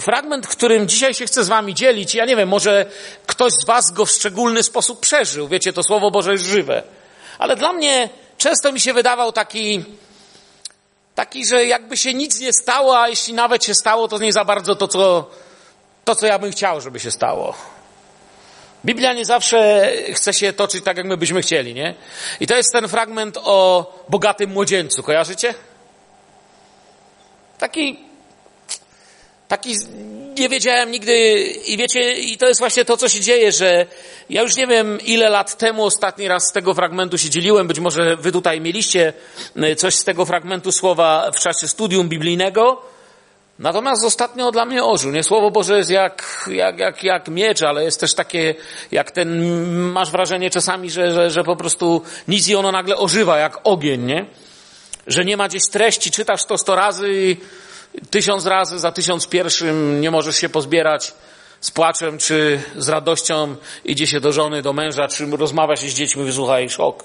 [0.00, 2.86] fragment, którym dzisiaj się chcę z wami dzielić, ja nie wiem, może
[3.26, 5.48] ktoś z was go w szczególny sposób przeżył.
[5.48, 6.82] Wiecie, to Słowo Boże jest żywe.
[7.38, 8.08] Ale dla mnie
[8.38, 9.84] często mi się wydawał taki,
[11.14, 14.44] taki, że jakby się nic nie stało, a jeśli nawet się stało, to nie za
[14.44, 15.30] bardzo to, co,
[16.04, 17.54] to, co ja bym chciał, żeby się stało.
[18.84, 21.94] Biblia nie zawsze chce się toczyć tak, jak my byśmy chcieli, nie?
[22.40, 25.02] I to jest ten fragment o bogatym młodzieńcu.
[25.02, 25.54] Kojarzycie?
[27.58, 28.09] Taki,
[29.50, 29.74] taki,
[30.38, 33.86] nie wiedziałem nigdy i wiecie, i to jest właśnie to, co się dzieje, że
[34.30, 37.80] ja już nie wiem, ile lat temu ostatni raz z tego fragmentu się dzieliłem, być
[37.80, 39.12] może wy tutaj mieliście
[39.56, 42.82] e, coś z tego fragmentu słowa w czasie studium biblijnego,
[43.58, 45.10] Natomiast ostatnio dla mnie ożył.
[45.10, 48.54] Nie Słowo Boże jest jak, jak, jak, jak miecz, ale jest też takie,
[48.92, 53.38] jak ten, masz wrażenie czasami, że, że, że po prostu nic i ono nagle ożywa,
[53.38, 54.26] jak ogień, nie?
[55.06, 57.36] Że nie ma gdzieś treści, czytasz to sto razy i
[58.10, 61.14] tysiąc razy za tysiąc pierwszym nie możesz się pozbierać
[61.60, 65.94] z płaczem, czy z radością idzie się do żony, do męża, czy rozmawia się z
[65.94, 67.04] dziećmi, wysłuchaj, szok.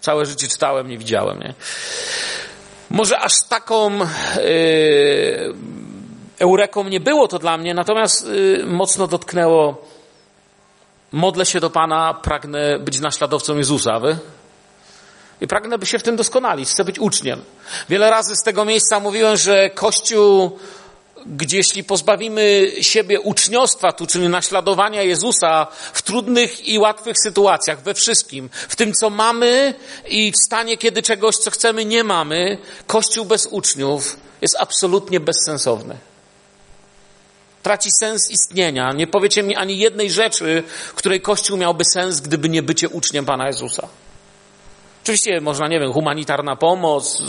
[0.00, 1.54] Całe życie czytałem, nie widziałem, nie?
[2.90, 4.04] Może aż taką yy,
[6.38, 9.86] eureką nie było to dla mnie, natomiast yy, mocno dotknęło.
[11.12, 14.16] Modlę się do Pana, pragnę być naśladowcą Jezusa, wy?
[15.40, 17.42] I pragnę by się w tym doskonalić, chcę być uczniem.
[17.88, 20.58] Wiele razy z tego miejsca mówiłem, że Kościół
[21.26, 27.94] gdzie jeśli pozbawimy siebie uczniostwa, tu, czyli naśladowania Jezusa w trudnych i łatwych sytuacjach, we
[27.94, 29.74] wszystkim, w tym, co mamy
[30.08, 35.96] i w stanie, kiedy czegoś, co chcemy, nie mamy, Kościół bez uczniów jest absolutnie bezsensowny.
[37.62, 38.92] Traci sens istnienia.
[38.92, 40.62] Nie powiecie mi ani jednej rzeczy,
[40.94, 43.88] której Kościół miałby sens, gdyby nie bycie uczniem Pana Jezusa.
[45.04, 47.22] Oczywiście można, nie wiem, humanitarna pomoc,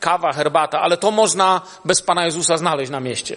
[0.00, 3.36] kawa, herbata, ale to można bez Pana Jezusa znaleźć na mieście.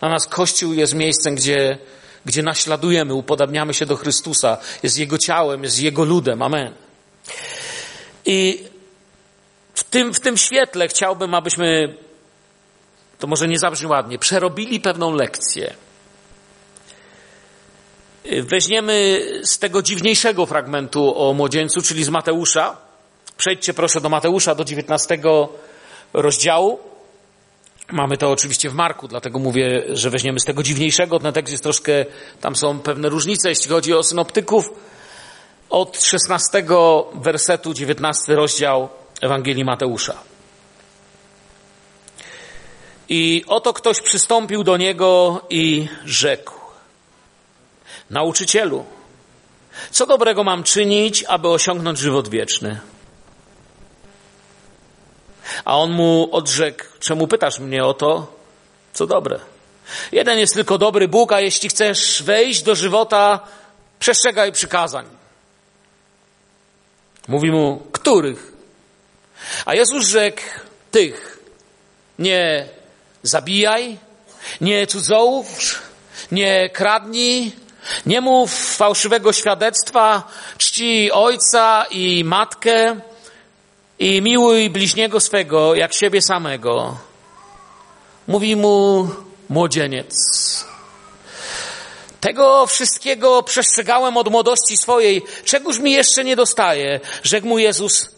[0.00, 1.78] Natomiast Kościół jest miejscem, gdzie,
[2.26, 6.42] gdzie naśladujemy, upodabniamy się do Chrystusa, jest Jego ciałem, jest Jego ludem.
[6.42, 6.74] Amen.
[8.24, 8.64] I
[9.74, 11.96] w tym, w tym świetle chciałbym, abyśmy,
[13.18, 15.74] to może nie zabrzmi ładnie, przerobili pewną lekcję.
[18.24, 22.76] Weźmiemy z tego dziwniejszego fragmentu o młodzieńcu, czyli z Mateusza.
[23.36, 25.18] Przejdźcie proszę do Mateusza, do 19
[26.12, 26.78] rozdziału.
[27.92, 31.18] Mamy to oczywiście w Marku, dlatego mówię, że weźmiemy z tego dziwniejszego.
[31.18, 32.04] Ten tekst jest troszkę,
[32.40, 34.70] tam są pewne różnice, jeśli chodzi o synoptyków.
[35.70, 36.64] Od 16
[37.14, 38.88] wersetu, 19 rozdział
[39.20, 40.18] Ewangelii Mateusza.
[43.08, 46.61] I oto ktoś przystąpił do niego i rzekł:
[48.12, 48.84] Nauczycielu,
[49.90, 52.80] co dobrego mam czynić, aby osiągnąć żywot wieczny?
[55.64, 58.36] A on mu odrzekł, czemu pytasz mnie o to,
[58.92, 59.40] co dobre?
[60.12, 63.40] Jeden jest tylko dobry Bóg, a jeśli chcesz wejść do żywota,
[63.98, 65.06] przestrzegaj przykazań.
[67.28, 68.52] Mówi mu, których?
[69.64, 70.42] A Jezus rzekł,
[70.90, 71.38] tych.
[72.18, 72.68] Nie
[73.22, 73.98] zabijaj,
[74.60, 75.82] nie cudzołóż,
[76.32, 77.61] nie kradnij,
[78.06, 80.22] nie mów fałszywego świadectwa,
[80.58, 82.96] czci ojca i matkę
[83.98, 86.96] i miłuj bliźniego swego jak siebie samego.
[88.28, 89.08] Mówi mu
[89.48, 90.14] młodzieniec.
[92.20, 95.22] Tego wszystkiego przestrzegałem od młodości swojej.
[95.44, 97.00] Czegoż mi jeszcze nie dostaje?
[97.22, 98.10] Rzekł mu Jezus,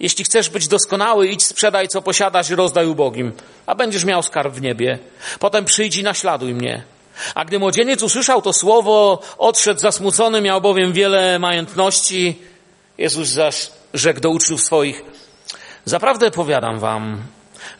[0.00, 3.32] jeśli chcesz być doskonały, idź sprzedaj co posiadasz i rozdaj ubogim,
[3.66, 4.98] a będziesz miał skarb w niebie.
[5.38, 6.93] Potem przyjdź i naśladuj mnie.
[7.34, 12.38] A gdy młodzieniec usłyszał to słowo, odszedł zasmucony, miał bowiem wiele majątności.
[12.98, 15.02] Jezus zaś rzekł do uczniów swoich,
[15.84, 17.22] zaprawdę powiadam wam,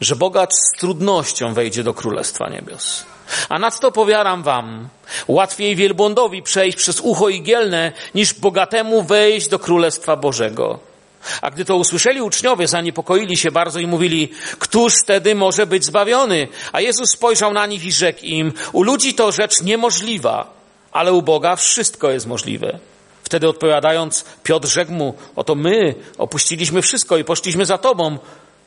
[0.01, 3.05] że bogacz z trudnością wejdzie do Królestwa Niebios.
[3.49, 4.89] A nadto powiadam wam,
[5.29, 10.94] łatwiej wielbłądowi przejść przez ucho igielne, niż bogatemu wejść do Królestwa Bożego.
[11.43, 16.49] A gdy to usłyszeli uczniowie, zaniepokoili się bardzo i mówili, któż wtedy może być zbawiony?
[16.73, 20.53] A Jezus spojrzał na nich i rzekł im, u ludzi to rzecz niemożliwa,
[20.93, 22.79] ale u Boga wszystko jest możliwe.
[23.25, 28.19] Wtedy odpowiadając, Piotr rzekł mu, oto my opuściliśmy wszystko i poszliśmy za Tobą.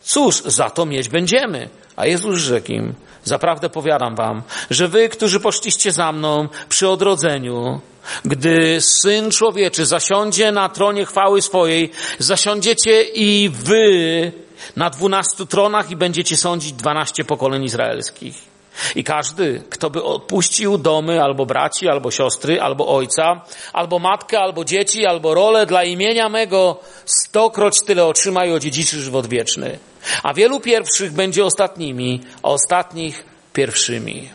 [0.01, 1.69] Cóż, za to mieć będziemy.
[1.95, 2.93] A Jezus rzekł im,
[3.23, 7.81] zaprawdę powiadam wam, że wy, którzy poszliście za mną przy odrodzeniu,
[8.25, 14.31] gdy Syn Człowieczy zasiądzie na tronie chwały swojej, zasiądziecie i wy
[14.75, 18.57] na dwunastu tronach i będziecie sądzić dwanaście pokoleń izraelskich.
[18.95, 23.41] I każdy, kto by odpuścił domy, albo braci, albo siostry, albo ojca,
[23.73, 29.27] albo matkę, albo dzieci, albo rolę dla imienia mego, stokroć tyle otrzyma i odziedziczy żywot
[29.27, 29.79] wieczny.
[30.23, 34.29] A wielu pierwszych będzie ostatnimi, a ostatnich pierwszymi.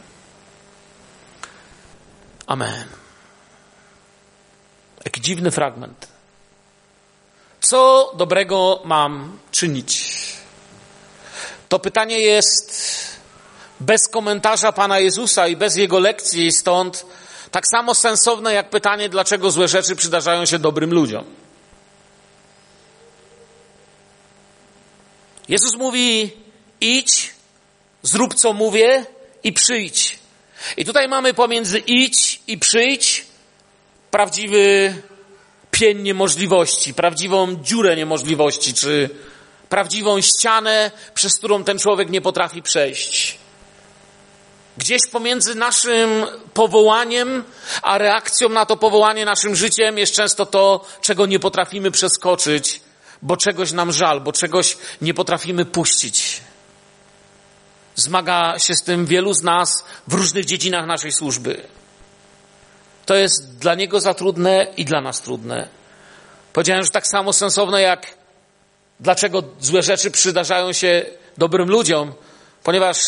[2.46, 3.01] Amen.
[5.04, 6.08] Jaki dziwny fragment.
[7.60, 10.12] Co dobrego mam czynić?
[11.68, 12.82] To pytanie jest
[13.80, 17.06] bez komentarza Pana Jezusa i bez Jego lekcji, stąd
[17.50, 21.24] tak samo sensowne jak pytanie, dlaczego złe rzeczy przydarzają się dobrym ludziom.
[25.48, 26.30] Jezus mówi:
[26.80, 27.34] idź,
[28.02, 29.06] zrób co mówię
[29.44, 30.18] i przyjdź.
[30.76, 33.31] I tutaj mamy pomiędzy idź i przyjdź
[34.12, 34.94] prawdziwy
[35.70, 39.10] pień niemożliwości, prawdziwą dziurę niemożliwości, czy
[39.68, 43.38] prawdziwą ścianę, przez którą ten człowiek nie potrafi przejść.
[44.76, 47.44] Gdzieś pomiędzy naszym powołaniem,
[47.82, 52.80] a reakcją na to powołanie naszym życiem jest często to, czego nie potrafimy przeskoczyć,
[53.22, 56.40] bo czegoś nam żal, bo czegoś nie potrafimy puścić.
[57.94, 61.62] Zmaga się z tym wielu z nas w różnych dziedzinach naszej służby.
[63.12, 65.68] To jest dla niego za trudne i dla nas trudne.
[66.52, 68.14] Powiedziałem, że tak samo sensowne jak
[69.00, 71.06] dlaczego złe rzeczy przydarzają się
[71.38, 72.12] dobrym ludziom,
[72.62, 72.98] ponieważ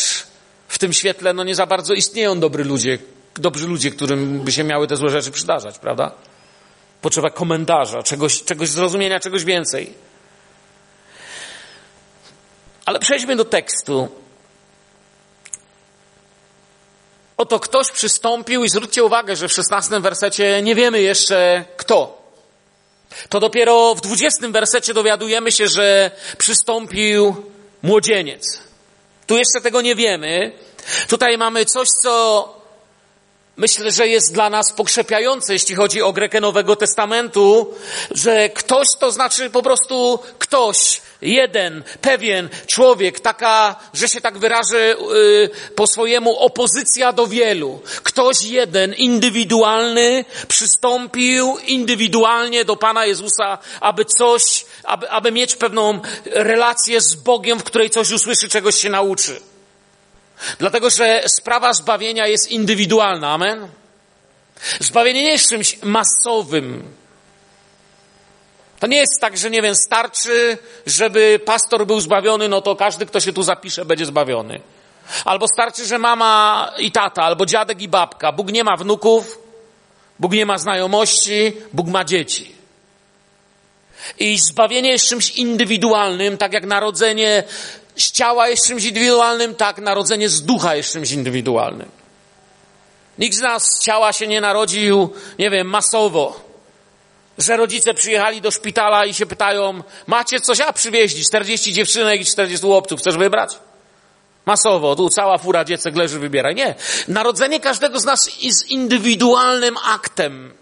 [0.68, 2.98] w tym świetle no nie za bardzo istnieją dobry ludzie,
[3.34, 6.12] dobrzy ludzie, którym by się miały te złe rzeczy przydarzać, prawda?
[7.00, 9.94] Potrzeba komentarza, czegoś, czegoś zrozumienia, czegoś więcej.
[12.84, 14.08] Ale przejdźmy do tekstu.
[17.36, 22.22] Oto ktoś przystąpił i zwróćcie uwagę, że w szesnastym wersecie nie wiemy jeszcze kto.
[23.28, 27.36] To dopiero w dwudziestym wersecie dowiadujemy się, że przystąpił
[27.82, 28.60] młodzieniec.
[29.26, 30.52] Tu jeszcze tego nie wiemy.
[31.08, 32.53] Tutaj mamy coś, co
[33.56, 37.74] myślę, że jest dla nas pokrzepiające, jeśli chodzi o Grekę Nowego Testamentu,
[38.10, 44.96] że ktoś to znaczy po prostu ktoś, jeden, pewien człowiek, taka, że się tak wyrażę
[45.12, 47.80] yy, po swojemu, opozycja do wielu.
[48.02, 57.00] Ktoś jeden, indywidualny, przystąpił indywidualnie do Pana Jezusa, aby coś, aby, aby mieć pewną relację
[57.00, 59.53] z Bogiem, w której coś usłyszy, czegoś się nauczy.
[60.58, 63.32] Dlatego, że sprawa zbawienia jest indywidualna.
[63.32, 63.69] Amen?
[64.81, 66.82] Zbawienie nie jest czymś masowym.
[68.81, 73.06] To nie jest tak, że nie wiem, starczy, żeby pastor był zbawiony, no to każdy,
[73.06, 74.60] kto się tu zapisze, będzie zbawiony.
[75.25, 78.32] Albo starczy, że mama i tata, albo dziadek i babka.
[78.32, 79.38] Bóg nie ma wnuków,
[80.19, 82.54] Bóg nie ma znajomości, Bóg ma dzieci.
[84.19, 87.44] I zbawienie jest czymś indywidualnym, tak jak narodzenie
[87.96, 91.88] z ciała jest czymś indywidualnym, tak, narodzenie z ducha jest czymś indywidualnym.
[93.19, 96.41] Nikt z nas z ciała się nie narodził, nie wiem, masowo.
[97.38, 102.25] Że rodzice przyjechali do szpitala i się pytają, macie coś, a przywieźli 40 dziewczynek i
[102.25, 103.58] 40 łopców, chcesz wybrać?
[104.47, 106.55] Masowo, tu cała fura dziecek leży, wybieraj.
[106.55, 106.75] Nie.
[107.08, 110.55] Narodzenie każdego z nas jest indywidualnym aktem.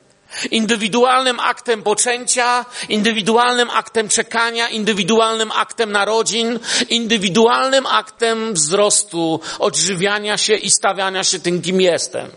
[0.50, 10.70] Indywidualnym aktem poczęcia, indywidualnym aktem czekania, indywidualnym aktem narodzin, indywidualnym aktem wzrostu, odżywiania się i
[10.70, 12.30] stawiania się tym, kim jestem.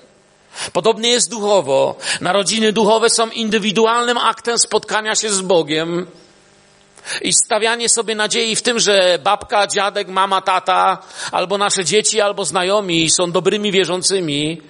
[0.74, 1.96] Podobnie jest duchowo.
[2.22, 6.08] Narodziny duchowe są indywidualnym aktem spotkania się z Bogiem
[7.22, 10.98] i stawianie sobie nadziei w tym, że babka, dziadek, mama, tata,
[11.32, 14.62] albo nasze dzieci, albo znajomi są dobrymi wierzącymi,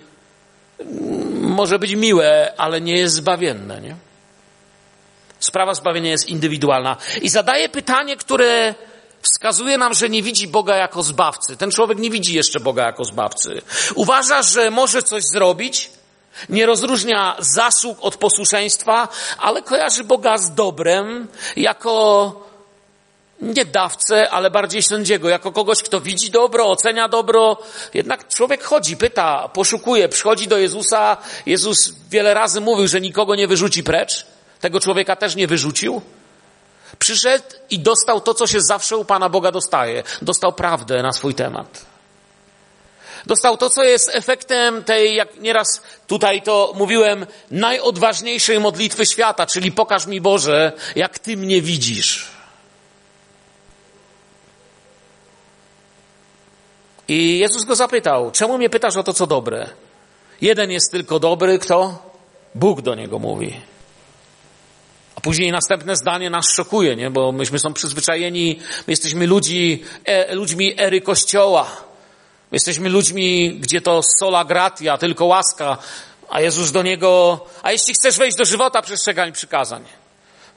[1.56, 3.95] może być miłe, ale nie jest zbawienne, nie?
[5.40, 6.97] Sprawa zbawienia jest indywidualna.
[7.21, 8.76] I zadaje pytanie, które
[9.21, 11.57] wskazuje nam, że nie widzi Boga jako zbawcy.
[11.57, 13.62] Ten człowiek nie widzi jeszcze Boga jako zbawcy.
[13.95, 15.90] Uważa, że może coś zrobić,
[16.50, 19.07] nie rozróżnia zasług od posłuszeństwa,
[19.38, 22.44] ale kojarzy Boga z dobrem jako
[23.45, 27.57] nie dawcę, ale bardziej sędziego, jako kogoś, kto widzi dobro, ocenia dobro.
[27.94, 31.18] Jednak człowiek chodzi, pyta, poszukuje, przychodzi do Jezusa.
[31.45, 34.25] Jezus wiele razy mówił, że nikogo nie wyrzuci precz.
[34.59, 36.02] Tego człowieka też nie wyrzucił.
[36.99, 40.04] Przyszedł i dostał to, co się zawsze u Pana Boga dostaje.
[40.21, 41.85] Dostał prawdę na swój temat.
[43.25, 49.71] Dostał to, co jest efektem tej, jak nieraz tutaj to mówiłem, najodważniejszej modlitwy świata, czyli
[49.71, 52.34] pokaż mi Boże, jak Ty mnie widzisz.
[57.07, 59.69] I Jezus go zapytał, czemu mnie pytasz o to, co dobre?
[60.42, 62.00] Jeden jest tylko dobry, kto?
[62.56, 63.62] Bóg do niego mówi.
[65.16, 67.09] A później następne zdanie nas szokuje, nie?
[67.09, 71.64] bo myśmy są przyzwyczajeni, my jesteśmy ludzi, e, ludźmi ery Kościoła.
[72.52, 75.78] My jesteśmy ludźmi, gdzie to sola gratia, tylko łaska,
[76.30, 79.83] a Jezus do niego, a jeśli chcesz wejść do żywota, przestrzegaj przykazań.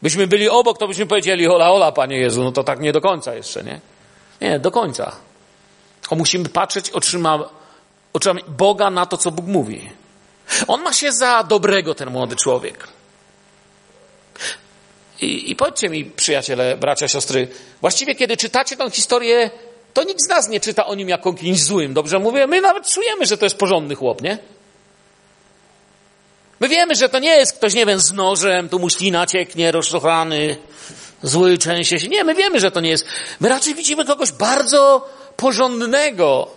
[0.03, 3.01] Byśmy byli obok, to byśmy powiedzieli, hola, hola, Panie Jezu, no to tak nie do
[3.01, 3.81] końca jeszcze, nie?
[4.41, 5.28] Nie, do końca.
[6.09, 7.49] Tylko musimy patrzeć oczyma,
[8.13, 9.91] oczami Boga na to, co Bóg mówi.
[10.67, 12.89] On ma się za dobrego, ten młody człowiek.
[15.21, 17.49] I, I powiedzcie mi, przyjaciele, bracia, siostry,
[17.81, 19.51] właściwie kiedy czytacie tę historię,
[19.95, 22.47] to nikt z nas nie czyta o nim jako kimś złym, dobrze mówię?
[22.47, 24.39] My nawet czujemy, że to jest porządny chłop, nie?
[26.61, 29.73] My wiemy, że to nie jest ktoś, nie wiem, z nożem, tu mu ślina cieknie,
[29.73, 30.57] rozczochrany,
[31.23, 32.09] zły, częściej się.
[32.09, 33.07] Nie, my wiemy, że to nie jest.
[33.41, 36.49] My raczej widzimy kogoś bardzo porządnego.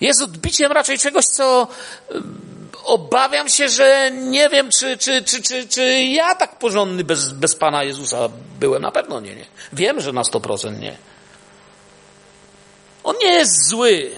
[0.00, 1.68] Jest odbiciem raczej czegoś, co
[2.84, 7.56] obawiam się, że nie wiem, czy, czy, czy, czy, czy ja tak porządny bez, bez
[7.56, 8.28] Pana Jezusa
[8.60, 8.82] byłem.
[8.82, 9.46] Na pewno nie, nie.
[9.72, 10.96] Wiem, że na 100% nie.
[13.04, 14.10] On nie jest zły.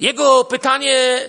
[0.00, 1.20] Jego pytanie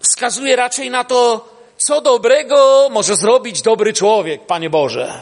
[0.00, 5.20] wskazuje raczej na to, co dobrego może zrobić dobry człowiek, Panie Boże.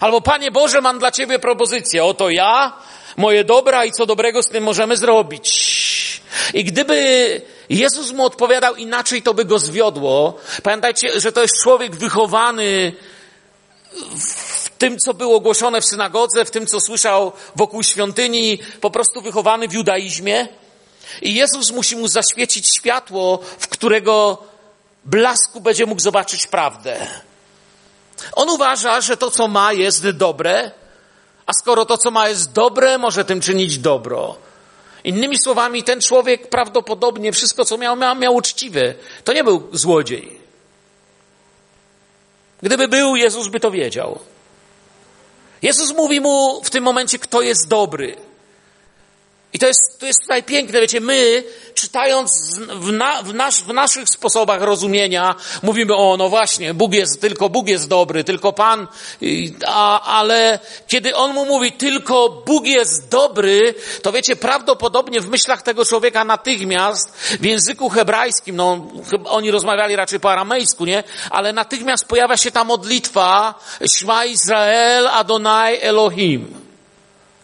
[0.00, 2.04] Albo Panie Boże, mam dla Ciebie propozycję.
[2.04, 2.72] Oto ja,
[3.16, 6.22] moje dobra i co dobrego z tym możemy zrobić.
[6.54, 10.38] I gdyby Jezus mu odpowiadał inaczej, to by go zwiodło.
[10.62, 12.92] Pamiętajcie, że to jest człowiek wychowany
[14.18, 19.20] w tym, co było głoszone w synagodze, w tym, co słyszał wokół świątyni, po prostu
[19.20, 20.48] wychowany w judaizmie.
[21.22, 24.38] I Jezus musi mu zaświecić światło, w którego
[25.04, 27.06] blasku będzie mógł zobaczyć prawdę.
[28.32, 30.70] On uważa, że to, co ma, jest dobre,
[31.46, 34.36] a skoro to, co ma, jest dobre, może tym czynić dobro.
[35.04, 38.94] Innymi słowami, ten człowiek prawdopodobnie wszystko, co miał, miał, miał uczciwe.
[39.24, 40.40] To nie był złodziej.
[42.62, 44.18] Gdyby był, Jezus by to wiedział.
[45.62, 48.16] Jezus mówi mu w tym momencie, kto jest dobry.
[49.54, 51.44] I to jest, to jest tutaj piękne, wiecie, my
[51.74, 57.20] czytając w, na, w, nasz, w naszych sposobach rozumienia mówimy, o no właśnie, Bóg jest,
[57.20, 58.86] tylko Bóg jest dobry, tylko Pan,
[59.66, 60.58] a, ale
[60.88, 66.24] kiedy On mu mówi, tylko Bóg jest dobry, to wiecie, prawdopodobnie w myślach tego człowieka
[66.24, 68.86] natychmiast w języku hebrajskim, no
[69.24, 71.04] oni rozmawiali raczej po aramejsku, nie?
[71.30, 73.54] Ale natychmiast pojawia się ta modlitwa
[73.86, 76.63] Shma Izrael Adonai Elohim.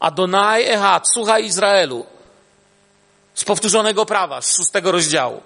[0.01, 2.07] Adonai Echad, słuchaj Izraelu.
[3.35, 5.43] Z powtórzonego prawa, z szóstego rozdziału.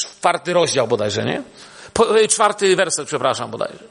[0.00, 1.42] Czwarty rozdział bodajże, nie?
[2.24, 3.84] E, czwarty werset, przepraszam, bodajże.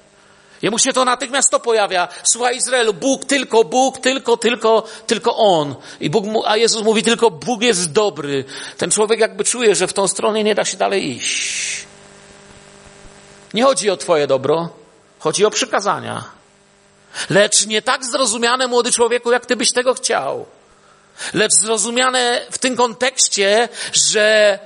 [0.61, 2.07] Jemu się to natychmiast to pojawia.
[2.23, 5.75] Słuchaj Izraelu, Bóg, tylko Bóg, tylko, tylko, tylko On.
[5.99, 8.45] I Bóg mu, a Jezus mówi tylko Bóg jest dobry.
[8.77, 11.85] Ten człowiek jakby czuje, że w tą stronę nie da się dalej iść.
[13.53, 14.69] Nie chodzi o Twoje dobro,
[15.19, 16.23] chodzi o przykazania.
[17.29, 20.45] Lecz nie tak zrozumiane, młody człowieku, jak ty byś tego chciał.
[21.33, 23.69] Lecz zrozumiane w tym kontekście,
[24.11, 24.59] że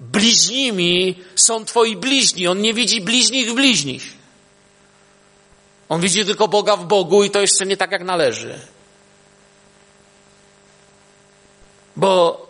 [0.00, 2.46] bliźnimi są twoi bliźni.
[2.46, 4.02] On nie widzi bliźnich w bliźnich.
[5.88, 8.60] On widzi tylko Boga w Bogu i to jeszcze nie tak, jak należy.
[11.96, 12.46] Bo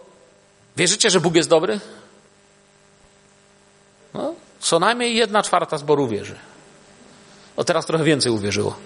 [0.76, 1.80] wierzycie, że Bóg jest dobry?
[4.14, 6.38] No, co najmniej jedna czwarta zboru wierzy.
[7.56, 8.76] O teraz trochę więcej uwierzyło.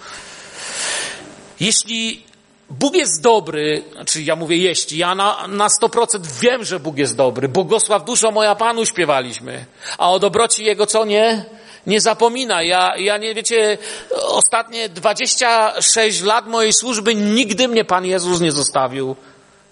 [1.60, 2.22] Jeśli
[2.70, 7.16] Bóg jest dobry, znaczy ja mówię jeśli, ja na, na 100% wiem, że Bóg jest
[7.16, 7.48] dobry.
[7.48, 9.64] Błogosław duszo moja Panu śpiewaliśmy.
[9.98, 11.44] A o dobroci Jego co nie?
[11.86, 12.62] Nie zapomina.
[12.62, 13.78] Ja, ja nie wiecie,
[14.26, 19.16] ostatnie 26 lat mojej służby nigdy mnie Pan Jezus nie zostawił.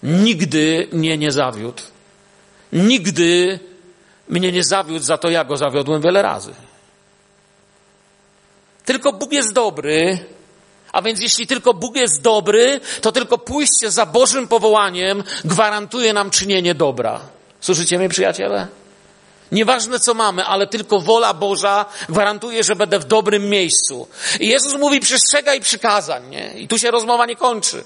[0.03, 1.83] Nigdy mnie nie zawiódł.
[2.73, 3.59] Nigdy
[4.29, 6.53] mnie nie zawiódł, za to ja go zawiodłem wiele razy.
[8.85, 10.19] Tylko Bóg jest dobry,
[10.91, 16.29] a więc jeśli tylko Bóg jest dobry, to tylko pójście za Bożym powołaniem gwarantuje nam
[16.29, 17.19] czynienie dobra.
[17.59, 18.67] Słyszycie mnie, przyjaciele?
[19.51, 24.07] Nieważne co mamy, ale tylko wola Boża gwarantuje, że będę w dobrym miejscu.
[24.39, 26.53] I Jezus mówi przestrzegaj przykazań, nie?
[26.59, 27.83] I tu się rozmowa nie kończy.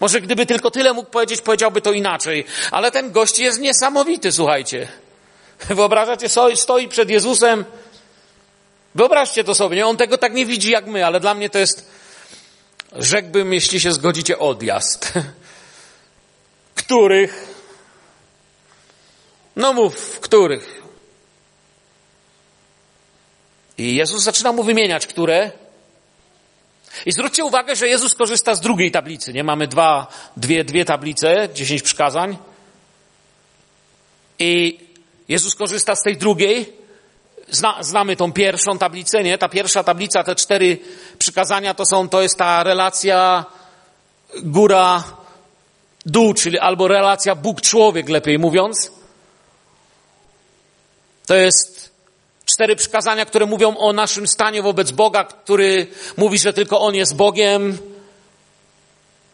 [0.00, 2.44] Może gdyby tylko tyle mógł powiedzieć, powiedziałby to inaczej.
[2.70, 4.88] Ale ten gość jest niesamowity, słuchajcie.
[5.68, 7.64] Wyobrażacie, stoi przed Jezusem.
[8.94, 9.86] Wyobraźcie to sobie, nie?
[9.86, 11.91] On tego tak nie widzi jak my, ale dla mnie to jest
[12.96, 15.12] rzekłbym, jeśli się zgodzicie, odjazd.
[16.74, 17.48] Których?
[19.56, 20.82] No mów, których?
[23.78, 25.50] I Jezus zaczyna mu wymieniać, które.
[27.06, 29.32] I zwróćcie uwagę, że Jezus korzysta z drugiej tablicy.
[29.32, 30.06] Nie mamy dwa,
[30.36, 32.38] dwie, dwie tablice, dziesięć przykazań.
[34.38, 34.80] I
[35.28, 36.72] Jezus korzysta z tej drugiej,
[37.50, 39.38] Zna, znamy tą pierwszą tablicę, nie?
[39.38, 40.78] Ta pierwsza tablica, te cztery
[41.18, 43.44] przykazania to są, to jest ta relacja
[44.42, 45.04] góra,
[46.06, 48.92] dół, czyli albo relacja Bóg-człowiek, lepiej mówiąc.
[51.26, 51.92] To jest
[52.44, 57.16] cztery przykazania, które mówią o naszym stanie wobec Boga, który mówi, że tylko On jest
[57.16, 57.78] Bogiem,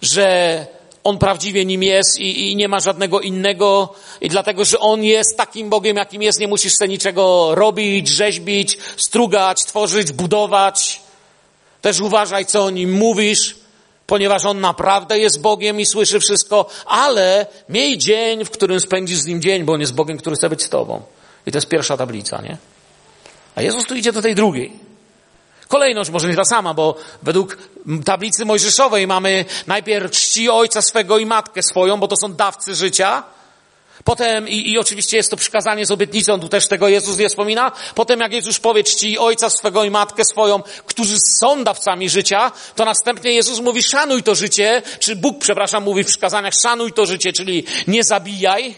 [0.03, 0.67] że
[1.09, 5.37] On prawdziwie nim jest i, i nie ma żadnego innego i dlatego, że On jest
[5.37, 11.01] takim Bogiem, jakim jest, nie musisz sobie niczego robić, rzeźbić, strugać, tworzyć, budować.
[11.81, 13.57] Też uważaj, co o Nim mówisz,
[14.07, 19.27] ponieważ On naprawdę jest Bogiem i słyszy wszystko, ale miej dzień, w którym spędzisz z
[19.27, 21.03] Nim dzień, bo On jest Bogiem, który chce być z Tobą.
[21.47, 22.57] I to jest pierwsza tablica, nie?
[23.55, 24.88] A Jezus tu idzie do tej drugiej.
[25.69, 27.59] Kolejność może nie ta sama, bo według
[28.05, 33.23] tablicy mojżeszowej mamy najpierw czci ojca swego i matkę swoją, bo to są dawcy życia.
[34.05, 37.73] Potem, i, i oczywiście jest to przykazanie z obietnicą, tu też tego Jezus nie wspomina.
[37.95, 42.85] Potem jak Jezus powie czci ojca swego i matkę swoją, którzy są dawcami życia, to
[42.85, 47.33] następnie Jezus mówi szanuj to życie, czy Bóg, przepraszam, mówi w przykazaniach szanuj to życie,
[47.33, 48.75] czyli nie zabijaj,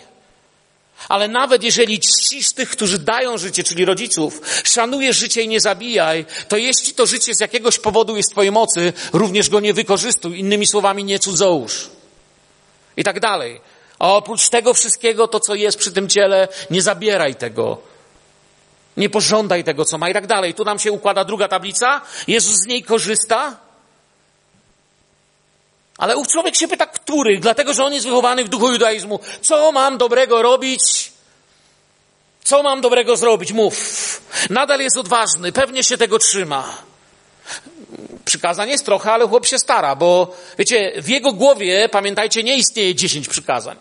[1.09, 6.25] ale nawet jeżeli czcisz tych, którzy dają życie, czyli rodziców, szanujesz życie i nie zabijaj,
[6.49, 10.39] to jeśli to życie z jakiegoś powodu jest w Twojej mocy, również go nie wykorzystuj.
[10.39, 11.91] Innymi słowami, nie cudzołóż.
[12.97, 13.61] I tak dalej.
[13.99, 17.79] A oprócz tego wszystkiego, to co jest przy tym ciele, nie zabieraj tego.
[18.97, 20.55] Nie pożądaj tego, co ma i tak dalej.
[20.55, 22.01] Tu nam się układa druga tablica.
[22.29, 23.57] Jezus z niej korzysta.
[26.01, 27.39] Ale ów człowiek się pyta, który?
[27.39, 29.21] Dlatego, że on jest wychowany w duchu judaizmu.
[29.43, 31.13] Co mam dobrego robić?
[32.45, 33.53] Co mam dobrego zrobić?
[33.53, 34.21] Mów.
[34.51, 36.79] Nadal jest odważny, pewnie się tego trzyma.
[38.25, 42.95] Przykazań jest trochę, ale chłop się stara, bo wiecie, w jego głowie, pamiętajcie, nie istnieje
[42.95, 43.77] dziesięć przykazań.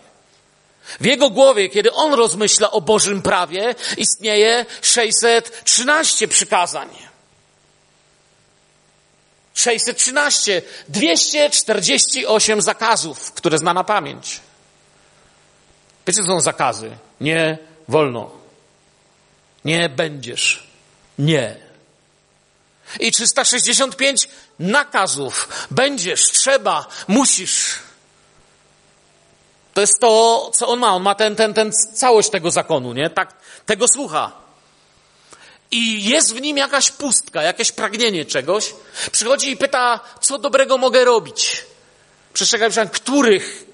[1.00, 7.09] W jego głowie, kiedy on rozmyśla o Bożym prawie, istnieje 613 przykazań.
[9.54, 14.40] 613, 248 zakazów, które zna na pamięć.
[16.06, 16.90] Wiecie, co są zakazy?
[17.20, 18.30] Nie wolno.
[19.64, 20.66] Nie będziesz.
[21.18, 21.56] Nie.
[23.00, 24.28] I 365
[24.58, 25.66] nakazów.
[25.70, 27.74] Będziesz, trzeba, musisz.
[29.74, 30.94] To jest to, co on ma.
[30.94, 33.10] On ma ten, ten, ten całość tego zakonu, nie?
[33.10, 33.34] Tak,
[33.66, 34.39] tego słucha
[35.70, 38.74] i jest w nim jakaś pustka, jakieś pragnienie czegoś,
[39.12, 41.64] przychodzi i pyta, co dobrego mogę robić.
[42.32, 43.64] Przestrzegaj, których?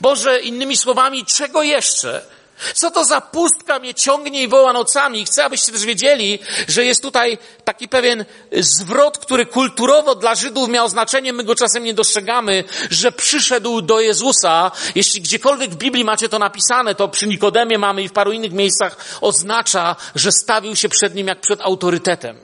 [0.00, 2.37] Boże, innymi słowami, czego jeszcze?
[2.74, 5.24] Co to za pustka mnie ciągnie i woła nocami?
[5.24, 10.88] Chcę, abyście też wiedzieli, że jest tutaj taki pewien zwrot, który kulturowo dla Żydów miał
[10.88, 14.70] znaczenie, my go czasem nie dostrzegamy, że przyszedł do Jezusa.
[14.94, 18.52] Jeśli gdziekolwiek w Biblii macie to napisane, to przy Nikodemie mamy i w paru innych
[18.52, 22.36] miejscach oznacza, że stawił się przed nim jak przed autorytetem.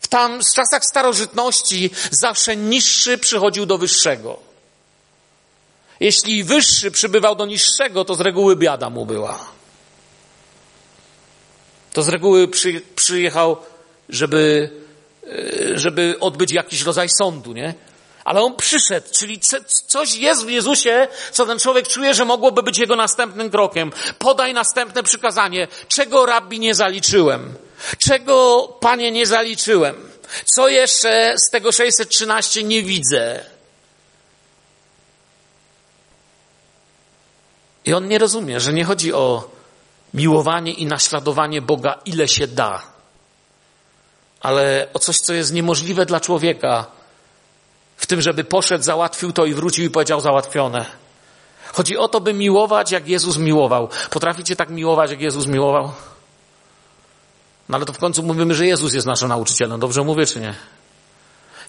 [0.00, 4.45] W tam, w czasach starożytności zawsze niższy przychodził do wyższego.
[6.00, 9.56] Jeśli wyższy przybywał do niższego, to z reguły biada mu była.
[11.92, 13.56] To z reguły przy, przyjechał,
[14.08, 14.70] żeby,
[15.24, 17.74] e, żeby odbyć jakiś rodzaj sądu, nie?
[18.24, 19.40] Ale on przyszedł, czyli
[19.86, 23.92] coś jest w Jezusie, co ten człowiek czuje, że mogłoby być jego następnym krokiem.
[24.18, 25.68] Podaj następne przykazanie.
[25.88, 27.54] Czego rabbi nie zaliczyłem?
[28.08, 30.10] Czego, panie, nie zaliczyłem?
[30.44, 33.55] Co jeszcze z tego 613 nie widzę?
[37.86, 39.50] I on nie rozumie, że nie chodzi o
[40.14, 42.82] miłowanie i naśladowanie Boga, ile się da,
[44.40, 46.86] ale o coś, co jest niemożliwe dla człowieka,
[47.96, 50.86] w tym, żeby poszedł, załatwił to i wrócił i powiedział załatwione.
[51.72, 53.88] Chodzi o to, by miłować, jak Jezus miłował.
[54.10, 55.92] Potraficie tak miłować, jak Jezus miłował?
[57.68, 59.80] No ale to w końcu mówimy, że Jezus jest naszym nauczycielem.
[59.80, 60.54] Dobrze mówię, czy nie?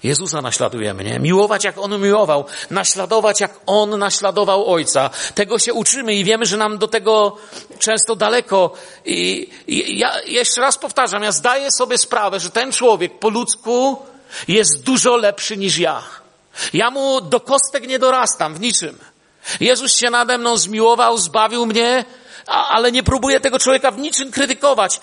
[0.04, 1.20] Jezusa naśladujemy, nie?
[1.20, 5.10] Miłować jak On miłował, naśladować jak On naśladował Ojca.
[5.36, 7.38] Tego się uczymy i wiemy, że nam do tego
[7.80, 8.74] często daleko.
[9.06, 13.98] I, i ja jeszcze raz powtarzam, ja zdaję sobie sprawę, że ten człowiek po ludzku
[14.48, 16.04] jest dużo lepszy niż ja.
[16.74, 18.98] Ja mu do kostek nie dorastam w niczym.
[19.60, 22.06] Jezus się nade mną zmiłował, zbawił mnie,
[22.48, 25.02] ale nie próbuję tego człowieka w niczym krytykować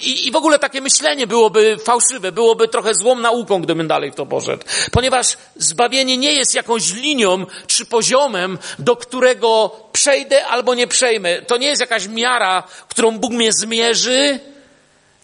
[0.00, 4.14] i, I w ogóle takie myślenie byłoby fałszywe, byłoby trochę złą nauką, gdybym dalej w
[4.14, 4.64] to poszedł.
[4.92, 11.42] Ponieważ zbawienie nie jest jakąś linią czy poziomem, do którego przejdę albo nie przejmę.
[11.42, 14.40] To nie jest jakaś miara, którą Bóg mnie zmierzy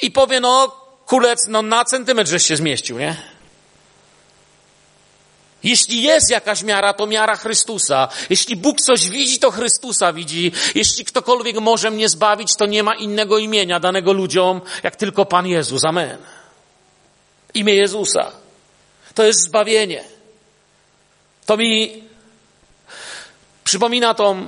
[0.03, 0.77] i powie, no,
[1.07, 3.30] kulec, no na centymetr żeś się zmieścił, nie?
[5.63, 8.09] Jeśli jest jakaś miara, to miara Chrystusa.
[8.31, 10.53] Jeśli Bóg coś widzi, to Chrystusa widzi.
[10.75, 15.47] Jeśli ktokolwiek może mnie zbawić, to nie ma innego imienia danego ludziom, jak tylko Pan
[15.47, 15.85] Jezus.
[15.85, 16.19] Amen.
[17.55, 18.33] Imię Jezusa.
[19.15, 20.05] To jest zbawienie.
[21.47, 22.03] To mi
[23.65, 24.47] przypomina tą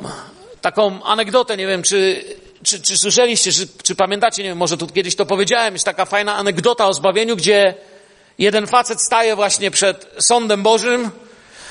[0.60, 2.24] taką anegdotę, nie wiem, czy,
[2.62, 6.04] czy, czy słyszeliście, czy, czy pamiętacie, nie wiem, może tu kiedyś to powiedziałem, jest taka
[6.04, 7.74] fajna anegdota o zbawieniu, gdzie
[8.42, 11.10] Jeden facet staje właśnie przed sądem Bożym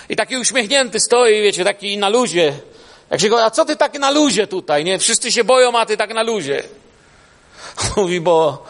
[0.10, 2.54] I taki uśmiechnięty stoi, wiecie, taki na luzie.
[3.10, 5.00] Jak się go, a co ty tak na luzie tutaj, nie?
[5.00, 6.64] Wszyscy się boją, a ty tak na luzie.
[7.98, 8.66] Mówi, bo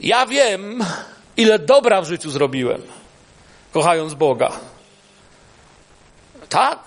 [0.00, 0.84] ja wiem,
[1.36, 2.82] ile dobra w życiu zrobiłem,
[3.72, 4.52] kochając Boga.
[6.48, 6.78] Tak?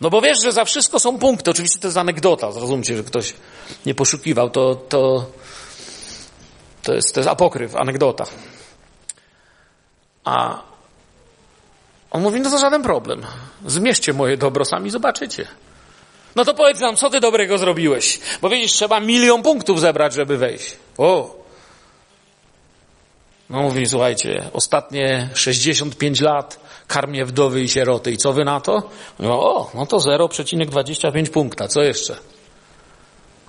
[0.00, 1.50] No bo wiesz, że za wszystko są punkty.
[1.50, 2.52] Oczywiście to jest anegdota.
[2.52, 3.34] Zrozumcie, że ktoś
[3.86, 4.50] nie poszukiwał.
[4.50, 5.26] To, to,
[6.82, 8.24] to, jest, to jest apokryf, anegdota.
[10.24, 10.62] A
[12.10, 13.22] on mówi, no to żaden problem.
[13.66, 15.46] Zmierzcie moje dobro, sami zobaczycie.
[16.36, 18.20] No to powiedz nam, co ty dobrego zrobiłeś?
[18.42, 20.76] Bo widzisz, trzeba milion punktów zebrać, żeby wejść.
[20.98, 21.40] O!
[23.50, 28.12] No mówi, słuchajcie, ostatnie 65 lat karmię wdowy i sieroty.
[28.12, 28.82] I co wy na to?
[29.22, 31.68] O, no to 0,25 punkta.
[31.68, 32.16] Co jeszcze?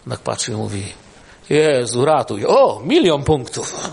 [0.10, 0.84] Tak patrzy i mówi,
[1.50, 2.46] Jezu, ratuj.
[2.46, 3.90] O, milion punktów.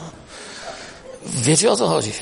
[1.26, 2.12] Wiecie o co chodzi?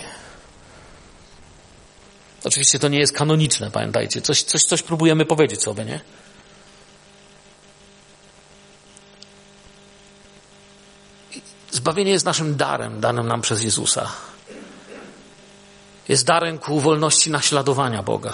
[2.47, 4.23] Oczywiście to nie jest kanoniczne, pamiętajcie.
[4.23, 6.01] Coś, coś, coś próbujemy powiedzieć sobie, nie?
[11.71, 14.13] Zbawienie jest naszym darem, danym nam przez Jezusa.
[16.09, 18.33] Jest darem ku wolności naśladowania Boga.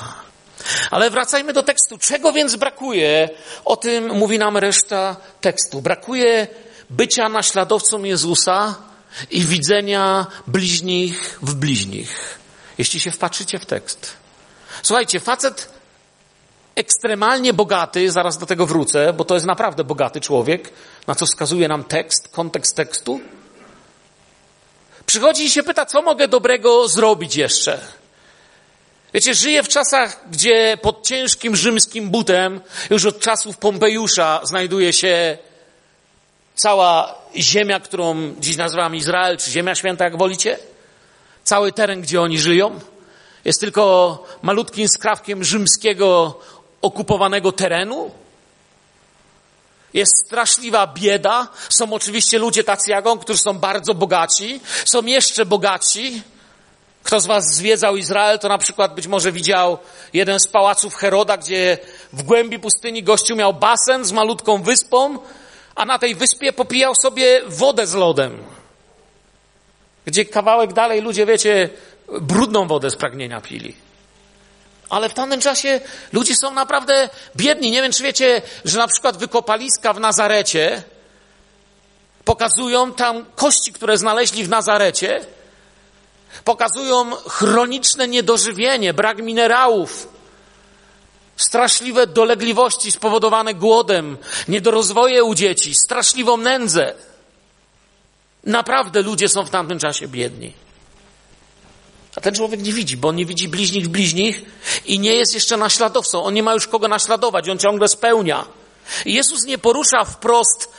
[0.90, 1.98] Ale wracajmy do tekstu.
[1.98, 3.30] Czego więc brakuje?
[3.64, 5.82] O tym mówi nam reszta tekstu.
[5.82, 6.46] Brakuje
[6.90, 8.74] bycia naśladowcą Jezusa
[9.30, 12.41] i widzenia bliźnich w bliźnich.
[12.78, 14.16] Jeśli się wpatrzycie w tekst.
[14.82, 15.72] Słuchajcie, facet
[16.74, 20.72] ekstremalnie bogaty, zaraz do tego wrócę, bo to jest naprawdę bogaty człowiek,
[21.06, 23.20] na co wskazuje nam tekst, kontekst tekstu.
[25.06, 27.80] Przychodzi i się pyta, co mogę dobrego zrobić jeszcze.
[29.14, 35.38] Wiecie, żyje w czasach, gdzie pod ciężkim rzymskim butem, już od czasów Pompejusza, znajduje się
[36.54, 40.58] cała ziemia, którą dziś nazywamy Izrael, czy Ziemia Święta, jak wolicie.
[41.44, 42.80] Cały teren, gdzie oni żyją.
[43.44, 46.38] Jest tylko malutkim skrawkiem rzymskiego
[46.82, 48.10] okupowanego terenu.
[49.94, 51.48] Jest straszliwa bieda.
[51.68, 54.60] Są oczywiście ludzie tacy jak on, którzy są bardzo bogaci.
[54.84, 56.22] Są jeszcze bogaci.
[57.02, 59.78] Kto z Was zwiedzał Izrael, to na przykład być może widział
[60.12, 61.78] jeden z pałaców Heroda, gdzie
[62.12, 65.18] w głębi pustyni gościu miał basen z malutką wyspą,
[65.74, 68.44] a na tej wyspie popijał sobie wodę z lodem.
[70.06, 71.68] Gdzie kawałek dalej ludzie, wiecie,
[72.20, 73.74] brudną wodę z pragnienia pili.
[74.90, 75.80] Ale w tamtym czasie
[76.12, 77.70] ludzie są naprawdę biedni.
[77.70, 80.82] Nie wiem, czy wiecie, że na przykład wykopaliska w Nazarecie
[82.24, 85.20] pokazują tam kości, które znaleźli w Nazarecie,
[86.44, 90.08] pokazują chroniczne niedożywienie, brak minerałów,
[91.36, 94.16] straszliwe dolegliwości spowodowane głodem,
[94.48, 96.94] niedorozwoje u dzieci, straszliwą nędzę.
[98.44, 100.52] Naprawdę ludzie są w tamtym czasie biedni.
[102.16, 104.42] A ten człowiek nie widzi, bo on nie widzi bliźnich bliźnich
[104.86, 106.24] i nie jest jeszcze naśladowcą.
[106.24, 108.44] On nie ma już kogo naśladować, on ciągle spełnia.
[109.04, 110.72] Jezus nie porusza wprost,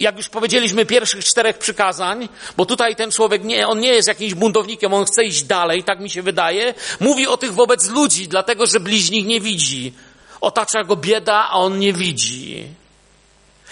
[0.00, 4.34] jak już powiedzieliśmy, pierwszych czterech przykazań, bo tutaj ten człowiek nie, on nie jest jakimś
[4.34, 6.74] buntownikiem, on chce iść dalej, tak mi się wydaje.
[7.00, 9.92] Mówi o tych wobec ludzi, dlatego że bliźnich nie widzi.
[10.40, 12.66] Otacza go bieda, a on nie widzi.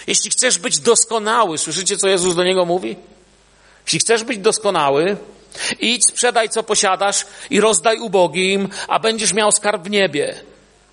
[0.07, 2.95] Jeśli chcesz być doskonały, słyszycie, co Jezus do niego mówi?
[3.89, 5.17] Jeśli chcesz być doskonały,
[5.79, 10.41] idź, sprzedaj co posiadasz i rozdaj ubogim, a będziesz miał skarb w niebie.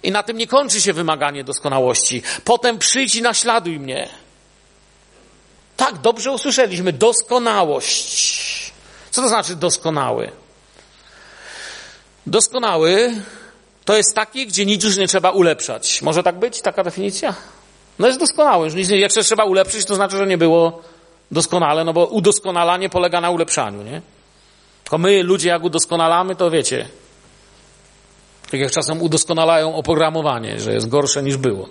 [0.03, 2.23] I na tym nie kończy się wymaganie doskonałości.
[2.45, 4.09] Potem przyjdź i naśladuj mnie.
[5.77, 6.93] Tak, dobrze usłyszeliśmy.
[6.93, 8.73] Doskonałość.
[9.11, 10.31] Co to znaczy doskonały?
[12.27, 13.15] Doskonały
[13.85, 16.03] to jest taki, gdzie nic już nie trzeba ulepszać.
[16.03, 16.61] Może tak być?
[16.61, 17.35] Taka definicja?
[17.99, 18.69] No jest doskonały.
[18.89, 20.83] Jak się trzeba ulepszyć, to znaczy, że nie było
[21.31, 24.03] doskonale, no bo udoskonalanie polega na ulepszaniu, nie?
[24.85, 26.89] Tylko my, ludzie, jak udoskonalamy, to wiecie,
[28.51, 31.69] tak jak czasem udoskonalają oprogramowanie, że jest gorsze niż było.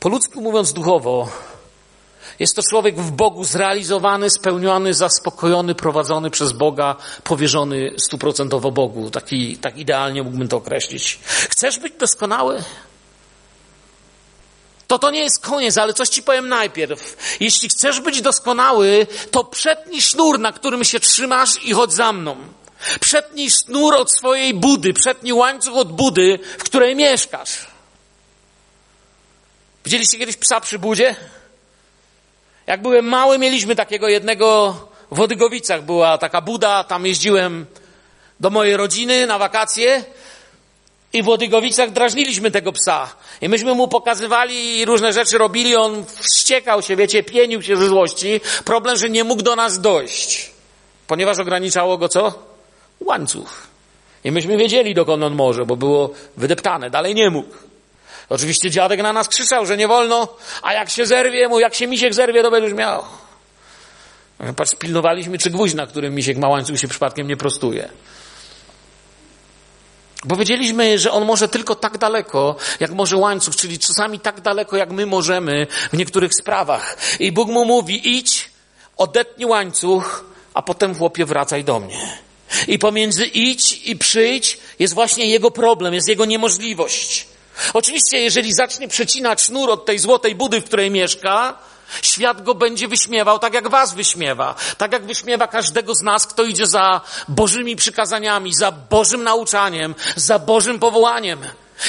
[0.00, 1.28] Po ludzku mówiąc duchowo,
[2.38, 9.10] jest to człowiek w Bogu zrealizowany, spełniony, zaspokojony, prowadzony przez Boga, powierzony stuprocentowo Bogu.
[9.10, 11.18] Taki, tak idealnie mógłbym to określić.
[11.24, 12.62] Chcesz być doskonały?
[14.92, 17.16] To to nie jest koniec, ale coś ci powiem najpierw.
[17.40, 22.36] Jeśli chcesz być doskonały, to przetnij sznur, na którym się trzymasz i chodź za mną.
[23.00, 27.66] Przetnij sznur od swojej budy, przetnij łańcuch od budy, w której mieszkasz.
[29.84, 31.16] Widzieliście kiedyś psa przy budzie?
[32.66, 34.76] Jak byłem mały, mieliśmy takiego jednego
[35.10, 35.82] w Wodygowicach.
[35.82, 37.66] Była taka buda, tam jeździłem
[38.40, 40.04] do mojej rodziny na wakacje
[41.12, 43.14] i w Wodygowicach drażniliśmy tego psa.
[43.40, 47.88] I myśmy mu pokazywali i różne rzeczy robili, on wściekał się, wiecie, pienił się ze
[47.88, 48.40] złości.
[48.64, 50.50] Problem, że nie mógł do nas dojść.
[51.06, 52.34] Ponieważ ograniczało go co?
[53.00, 53.62] Łańcuch.
[54.24, 56.90] I myśmy wiedzieli, dokąd on może, bo było wydeptane.
[56.90, 57.54] Dalej nie mógł.
[58.28, 60.28] Oczywiście dziadek na nas krzyczał, że nie wolno,
[60.62, 63.02] a jak się zerwie mu, jak się misiek zerwie, to będziesz miał.
[64.56, 67.88] Patrz, pilnowaliśmy, czy gwóźdź, na którym misiek ma łańcuch się przypadkiem nie prostuje.
[70.28, 74.92] Powiedzieliśmy, że on może tylko tak daleko, jak może łańcuch, czyli czasami tak daleko, jak
[74.92, 76.96] my możemy w niektórych sprawach.
[77.20, 78.50] I Bóg mu mówi, idź,
[78.96, 82.18] odetnij łańcuch, a potem chłopie wracaj do mnie.
[82.68, 87.26] I pomiędzy idź i przyjdź jest właśnie jego problem, jest jego niemożliwość.
[87.74, 91.58] Oczywiście, jeżeli zacznie przecinać sznur od tej złotej budy, w której mieszka,
[92.02, 94.54] Świat go będzie wyśmiewał tak jak was wyśmiewa.
[94.78, 100.38] Tak jak wyśmiewa każdego z nas, kto idzie za Bożymi przykazaniami, za Bożym nauczaniem, za
[100.38, 101.38] Bożym powołaniem.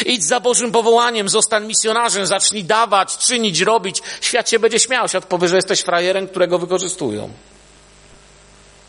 [0.06, 4.02] Idź za Bożym powołaniem, zostań misjonarzem, zacznij dawać, czynić, robić.
[4.22, 5.08] Świat się będzie śmiał.
[5.08, 7.30] Świat powie, że jesteś frajerem, którego wykorzystują.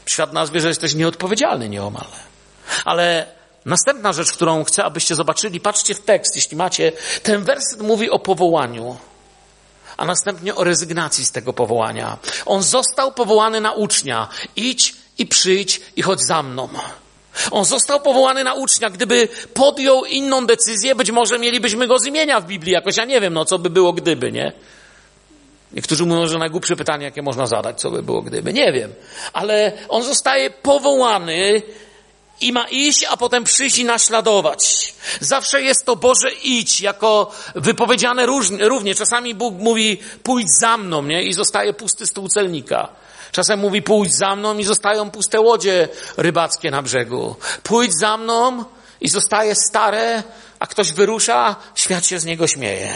[0.07, 2.07] Świat nazwie, że jesteś nieodpowiedzialny nieomal.
[2.85, 3.27] Ale
[3.65, 6.93] następna rzecz, którą chcę, abyście zobaczyli, patrzcie w tekst, jeśli macie.
[7.23, 8.97] Ten werset mówi o powołaniu
[9.97, 12.19] a następnie o rezygnacji z tego powołania.
[12.47, 14.29] On został powołany na ucznia.
[14.57, 16.69] Idź i przyjdź i chodź za mną.
[17.51, 18.91] On został powołany na ucznia.
[18.91, 22.97] Gdyby podjął inną decyzję, być może mielibyśmy go z imienia w Biblii jakoś.
[22.97, 24.53] Ja nie wiem, no co by było gdyby, nie?
[25.73, 28.53] Niektórzy mówią, że najgłupsze pytanie, jakie można zadać, co by było gdyby.
[28.53, 28.93] Nie wiem.
[29.33, 31.63] Ale on zostaje powołany
[32.41, 34.95] i ma iść, a potem przyjść i naśladować.
[35.21, 38.27] Zawsze jest to Boże idź, jako wypowiedziane
[38.61, 38.95] równie.
[38.95, 41.23] Czasami Bóg mówi pójdź za mną, nie?
[41.23, 42.89] I zostaje pusty stół celnika.
[43.33, 47.37] Czasem mówi pójdź za mną i zostają puste łodzie rybackie na brzegu.
[47.63, 48.65] Pójdź za mną
[49.01, 50.23] i zostaje stare,
[50.59, 52.95] a ktoś wyrusza, świat się z niego śmieje.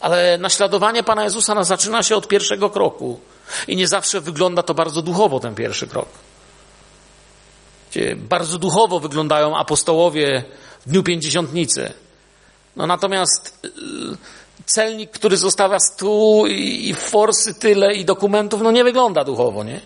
[0.00, 3.20] Ale naśladowanie Pana Jezusa zaczyna się od pierwszego kroku.
[3.68, 6.08] I nie zawsze wygląda to bardzo duchowo, ten pierwszy krok.
[8.16, 10.44] Bardzo duchowo wyglądają apostołowie
[10.86, 11.92] w Dniu Pięćdziesiątnicy.
[12.76, 13.68] No natomiast y,
[14.66, 19.80] celnik, który zostawia stół i, i forsy tyle i dokumentów, no nie wygląda duchowo, nie?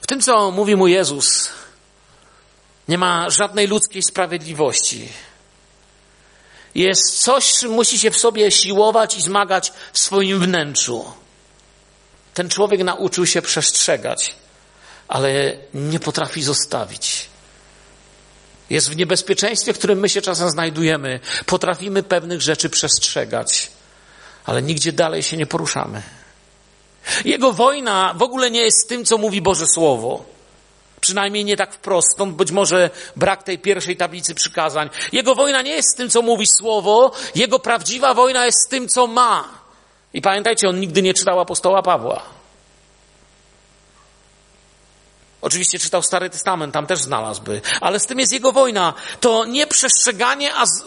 [0.00, 1.48] W tym, co mówi mu Jezus,
[2.88, 5.08] nie ma żadnej ludzkiej sprawiedliwości.
[6.74, 11.21] Jest coś, czym musi się w sobie siłować i zmagać w swoim wnętrzu.
[12.34, 14.34] Ten człowiek nauczył się przestrzegać,
[15.08, 17.28] ale nie potrafi zostawić.
[18.70, 21.20] Jest w niebezpieczeństwie, w którym my się czasem znajdujemy.
[21.46, 23.70] Potrafimy pewnych rzeczy przestrzegać,
[24.44, 26.02] ale nigdzie dalej się nie poruszamy.
[27.24, 30.24] Jego wojna w ogóle nie jest tym, co mówi Boże Słowo.
[31.00, 34.90] Przynajmniej nie tak wprost, stąd być może brak tej pierwszej tablicy przykazań.
[35.12, 38.88] Jego wojna nie jest z tym, co mówi Słowo, jego prawdziwa wojna jest z tym,
[38.88, 39.61] co ma.
[40.14, 42.22] I pamiętajcie, on nigdy nie czytał apostoła Pawła.
[45.42, 48.94] Oczywiście czytał Stary Testament, tam też znalazłby, ale z tym jest jego wojna.
[49.20, 50.84] To nie przestrzeganie, a z...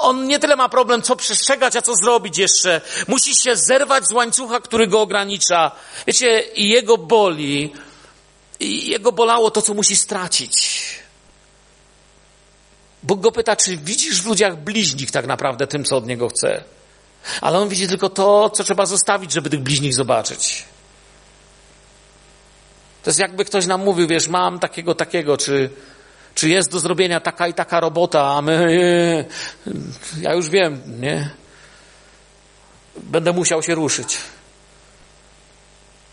[0.00, 2.80] on nie tyle ma problem, co przestrzegać, a co zrobić jeszcze.
[3.08, 5.70] Musi się zerwać z łańcucha, który go ogranicza.
[6.06, 7.72] Wiecie, jego boli,
[8.60, 10.80] jego bolało to, co musi stracić.
[13.02, 16.64] Bóg go pyta, czy widzisz w ludziach bliźnich tak naprawdę tym, co od niego chce.
[17.40, 20.64] Ale on widzi tylko to, co trzeba zostawić, żeby tych bliźnich zobaczyć.
[23.02, 25.70] To jest jakby ktoś nam mówił, wiesz, mam takiego, takiego, czy,
[26.34, 29.28] czy jest do zrobienia taka i taka robota, a my,
[30.22, 31.30] ja już wiem, nie?
[32.96, 34.18] Będę musiał się ruszyć.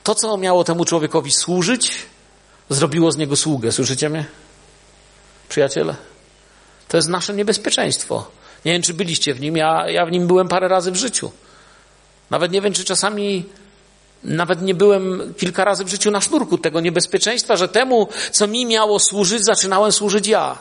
[0.03, 1.91] To, co miało temu człowiekowi służyć,
[2.69, 3.71] zrobiło z niego sługę.
[3.71, 4.25] Słyszycie mnie?
[5.49, 5.95] Przyjaciele?
[6.87, 8.31] To jest nasze niebezpieczeństwo.
[8.65, 11.31] Nie wiem, czy byliście w nim, ja, ja w nim byłem parę razy w życiu.
[12.29, 13.45] Nawet nie wiem, czy czasami
[14.23, 18.65] nawet nie byłem kilka razy w życiu na sznurku tego niebezpieczeństwa, że temu, co mi
[18.65, 20.57] miało służyć, zaczynałem służyć ja.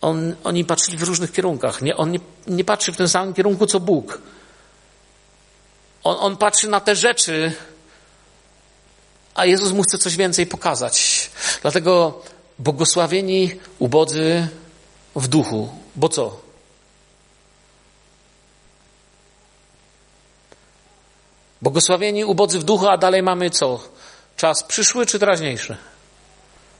[0.00, 1.82] On, oni patrzyli w różnych kierunkach.
[1.82, 4.18] Nie, on nie, nie patrzy w tym samym kierunku, co Bóg.
[6.04, 7.52] On, on patrzy na te rzeczy,
[9.34, 11.30] a Jezus mu chce coś więcej pokazać.
[11.62, 12.22] Dlatego
[12.58, 14.48] błogosławieni ubodzy
[15.16, 15.68] w duchu.
[15.96, 16.40] Bo co?
[21.62, 23.88] Błogosławieni ubodzy w duchu, a dalej mamy co?
[24.36, 25.76] Czas przyszły czy teraźniejszy?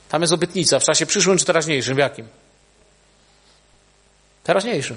[0.09, 0.81] Tam jest obietnica.
[0.81, 1.95] W czasie przyszłym czy teraźniejszym?
[1.95, 2.29] W jakim?
[4.45, 4.97] Teraźniejszym.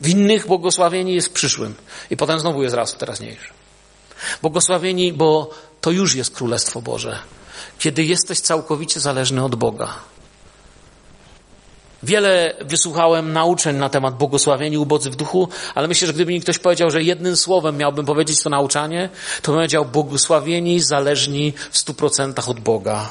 [0.00, 1.74] W innych błogosławieni jest przyszłym.
[2.10, 3.52] I potem znowu jest raz w teraźniejszym.
[4.42, 5.50] Błogosławieni, bo
[5.80, 7.18] to już jest Królestwo Boże.
[7.78, 9.94] Kiedy jesteś całkowicie zależny od Boga.
[12.02, 16.58] Wiele wysłuchałem nauczeń na temat błogosławieni ubodzy w duchu, ale myślę, że gdyby mi ktoś
[16.58, 19.08] powiedział, że jednym słowem miałbym powiedzieć to nauczanie,
[19.42, 23.08] to bym powiedział błogosławieni, zależni w stu procentach od Boga.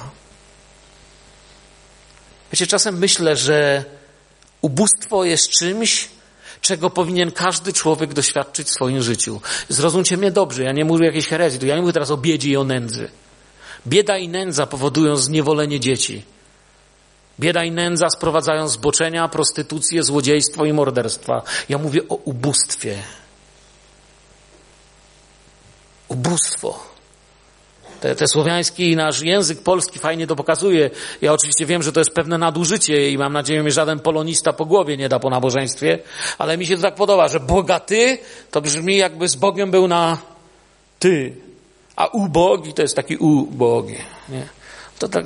[2.52, 3.86] Wiecie, czasem myślę, że
[4.62, 6.10] ubóstwo jest czymś,
[6.62, 9.42] czego powinien każdy człowiek doświadczyć w swoim życiu.
[9.70, 12.58] Zrozumcie mnie dobrze, ja nie mówię jakiejś herezji, ja nie mówię teraz o biedzie i
[12.58, 13.10] o nędzy.
[13.88, 16.24] Bieda i nędza powodują zniewolenie dzieci.
[17.40, 21.42] Bieda i nędza sprowadzają zboczenia, prostytucję, złodziejstwo i morderstwa.
[21.70, 23.04] Ja mówię o ubóstwie.
[26.08, 26.89] Ubóstwo.
[28.02, 30.90] Te, te słowiański nasz język polski fajnie to pokazuje.
[31.22, 34.66] Ja oczywiście wiem, że to jest pewne nadużycie i mam nadzieję, że żaden polonista po
[34.66, 36.00] głowie nie da po nabożeństwie,
[36.38, 38.18] ale mi się to tak podoba, że bogaty
[38.52, 40.18] to brzmi jakby z Bogiem był na
[41.00, 41.36] ty,
[41.96, 43.98] a ubogi to jest taki ubogi.
[44.30, 44.48] Nie?
[45.00, 45.26] To tak,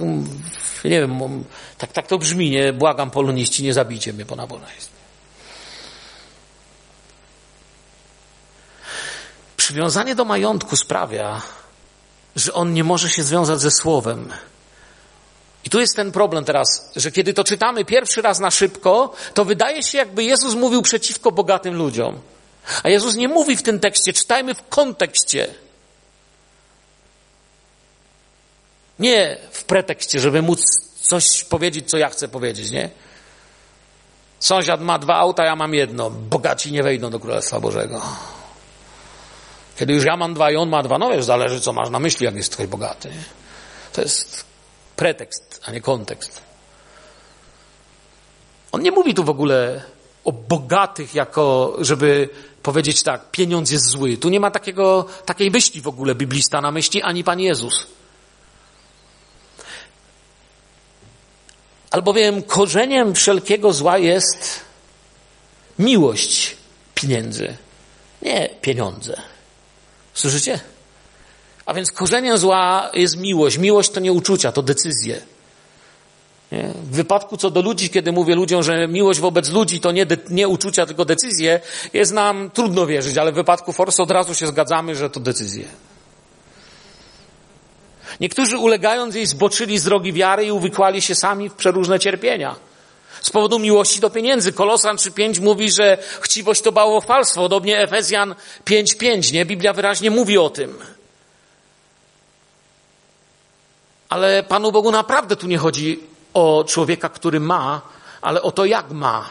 [0.85, 1.43] nie wiem,
[1.77, 2.73] tak, tak to brzmi, nie?
[2.73, 4.93] Błagam poloniści, nie zabijcie mnie po nabożeństwie.
[9.57, 11.41] Przywiązanie do majątku sprawia,
[12.35, 14.33] że on nie może się związać ze słowem.
[15.65, 19.45] I tu jest ten problem teraz, że kiedy to czytamy pierwszy raz na szybko, to
[19.45, 22.19] wydaje się, jakby Jezus mówił przeciwko bogatym ludziom.
[22.83, 25.47] A Jezus nie mówi w tym tekście, czytajmy w kontekście.
[28.99, 30.61] Nie w pretekście, żeby móc
[31.01, 32.89] coś powiedzieć, co ja chcę powiedzieć, nie?
[34.39, 36.09] Sąsiad ma dwa auta, ja mam jedno.
[36.09, 38.01] Bogaci nie wejdą do Królestwa Bożego.
[39.79, 41.99] Kiedy już ja mam dwa i on ma dwa, no wiesz, zależy co masz na
[41.99, 43.11] myśli, jak jest ktoś bogaty.
[43.93, 44.45] To jest
[44.95, 46.41] pretekst, a nie kontekst.
[48.71, 49.83] On nie mówi tu w ogóle
[50.23, 52.29] o bogatych jako, żeby
[52.63, 54.17] powiedzieć tak, pieniądz jest zły.
[54.17, 57.87] Tu nie ma takiego, takiej myśli w ogóle biblista na myśli, ani Pan Jezus.
[61.91, 64.59] Albowiem korzeniem wszelkiego zła jest
[65.79, 66.57] miłość
[66.95, 67.57] pieniędzy,
[68.21, 69.32] nie pieniądze.
[70.13, 70.59] Słyszycie?
[71.65, 73.57] A więc korzeniem zła jest miłość.
[73.57, 75.21] Miłość to nie uczucia, to decyzje.
[76.51, 76.73] Nie?
[76.91, 80.17] W wypadku co do ludzi, kiedy mówię ludziom, że miłość wobec ludzi to nie, de,
[80.29, 81.59] nie uczucia, tylko decyzje,
[81.93, 85.65] jest nam trudno wierzyć, ale w wypadku Force od razu się zgadzamy, że to decyzje.
[88.19, 92.55] Niektórzy ulegając jej zboczyli z drogi wiary i uwikłali się sami w przeróżne cierpienia.
[93.23, 94.53] Z powodu miłości do pieniędzy.
[94.53, 97.41] Kolosan 3.5 mówi, że chciwość to bałwochwalstwo.
[97.41, 99.45] Podobnie Efezjan 5.5, nie?
[99.45, 100.77] Biblia wyraźnie mówi o tym.
[104.09, 105.99] Ale Panu Bogu naprawdę tu nie chodzi
[106.33, 107.81] o człowieka, który ma,
[108.21, 109.29] ale o to, jak ma.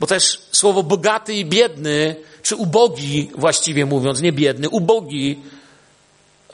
[0.00, 5.42] Bo też słowo bogaty i biedny, czy ubogi właściwie mówiąc, nie biedny, ubogi,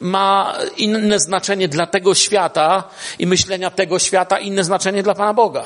[0.01, 2.85] ma inne znaczenie dla tego świata
[3.19, 5.65] i myślenia tego świata, inne znaczenie dla Pana Boga.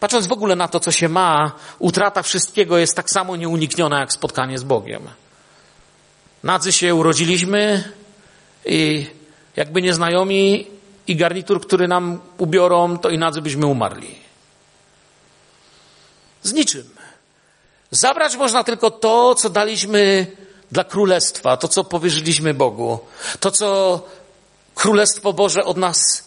[0.00, 4.12] Patrząc w ogóle na to, co się ma, utrata wszystkiego jest tak samo nieunikniona jak
[4.12, 5.02] spotkanie z Bogiem.
[6.42, 7.92] Nadzy się urodziliśmy
[8.64, 9.06] i
[9.56, 10.66] jakby nieznajomi
[11.06, 14.14] i garnitur, który nam ubiorą, to i nadzy byśmy umarli.
[16.42, 16.90] Z niczym.
[17.90, 20.26] Zabrać można tylko to, co daliśmy
[20.72, 22.98] dla królestwa, to co powierzyliśmy Bogu,
[23.40, 24.00] to co
[24.74, 26.24] Królestwo Boże od nas,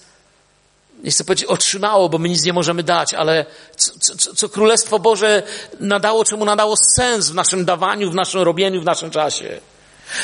[1.04, 3.46] nie chcę powiedzieć otrzymało, bo my nic nie możemy dać, ale
[3.78, 5.44] co, co, co Królestwo Boże
[5.80, 9.60] nadało, czemu nadało sens w naszym dawaniu, w naszym robieniu, w naszym czasie.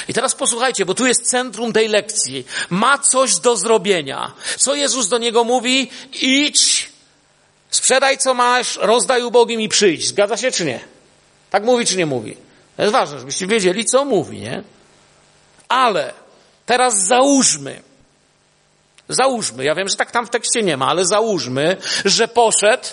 [0.07, 2.45] I teraz posłuchajcie, bo tu jest centrum tej lekcji.
[2.69, 4.31] Ma coś do zrobienia.
[4.57, 5.91] Co Jezus do niego mówi?
[6.21, 6.89] Idź,
[7.69, 10.07] sprzedaj co masz, rozdaj ubogim i przyjdź.
[10.07, 10.79] Zgadza się czy nie?
[11.49, 12.37] Tak mówi czy nie mówi?
[12.77, 14.63] To jest ważne, żebyście wiedzieli, co mówi, nie?
[15.69, 16.13] Ale
[16.65, 17.81] teraz załóżmy,
[19.09, 22.87] załóżmy, ja wiem, że tak tam w tekście nie ma, ale załóżmy, że poszedł,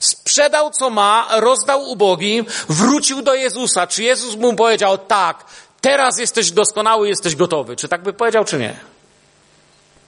[0.00, 3.86] sprzedał co ma, rozdał ubogim, wrócił do Jezusa.
[3.86, 5.44] Czy Jezus mu powiedział, tak,
[5.80, 7.76] teraz jesteś doskonały, jesteś gotowy.
[7.76, 8.76] Czy tak by powiedział, czy nie?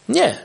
[0.08, 0.44] Nie.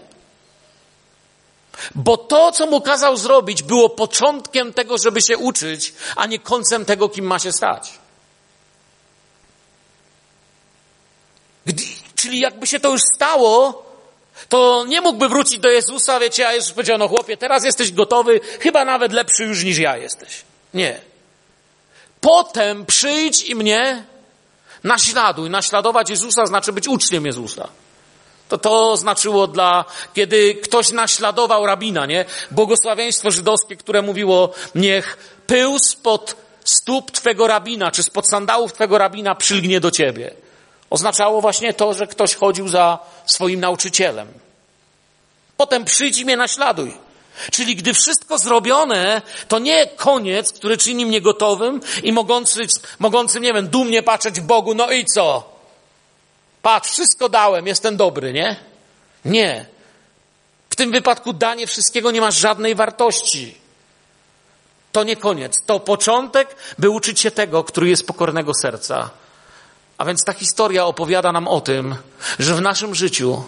[1.95, 6.85] Bo to, co mu kazał zrobić, było początkiem tego, żeby się uczyć, a nie końcem
[6.85, 7.99] tego, kim ma się stać.
[11.65, 11.83] Gdy,
[12.27, 13.83] czyli jakby się to już stało,
[14.49, 18.39] to nie mógłby wrócić do Jezusa, wiecie, a Jezus powiedział, no chłopie, teraz jesteś gotowy,
[18.59, 20.41] chyba nawet lepszy już niż ja jesteś.
[20.73, 20.99] Nie.
[22.21, 24.03] Potem przyjdź i mnie
[24.83, 25.49] naśladuj.
[25.49, 27.67] Naśladować Jezusa znaczy być uczniem Jezusa.
[28.49, 32.25] To to znaczyło dla, kiedy ktoś naśladował rabina, nie?
[32.51, 35.17] Błogosławieństwo żydowskie, które mówiło, niech
[35.47, 40.46] pył spod stóp twego rabina, czy spod sandałów twego rabina przylgnie do ciebie.
[40.89, 44.27] Oznaczało właśnie to, że ktoś chodził za swoim nauczycielem.
[45.57, 46.97] Potem przyjdź i mnie naśladuj.
[47.51, 52.67] Czyli gdy wszystko zrobione, to nie koniec, który czyni mnie gotowym i mogący,
[52.99, 55.57] mogącym, nie wiem, dumnie patrzeć Bogu, no i co?
[56.61, 58.55] Patrz, wszystko dałem, jestem dobry, nie?
[59.25, 59.65] Nie.
[60.69, 63.57] W tym wypadku danie wszystkiego nie ma żadnej wartości.
[64.91, 65.61] To nie koniec.
[65.65, 69.09] To początek, by uczyć się tego, który jest pokornego serca.
[69.97, 71.95] A więc ta historia opowiada nam o tym,
[72.39, 73.43] że w naszym życiu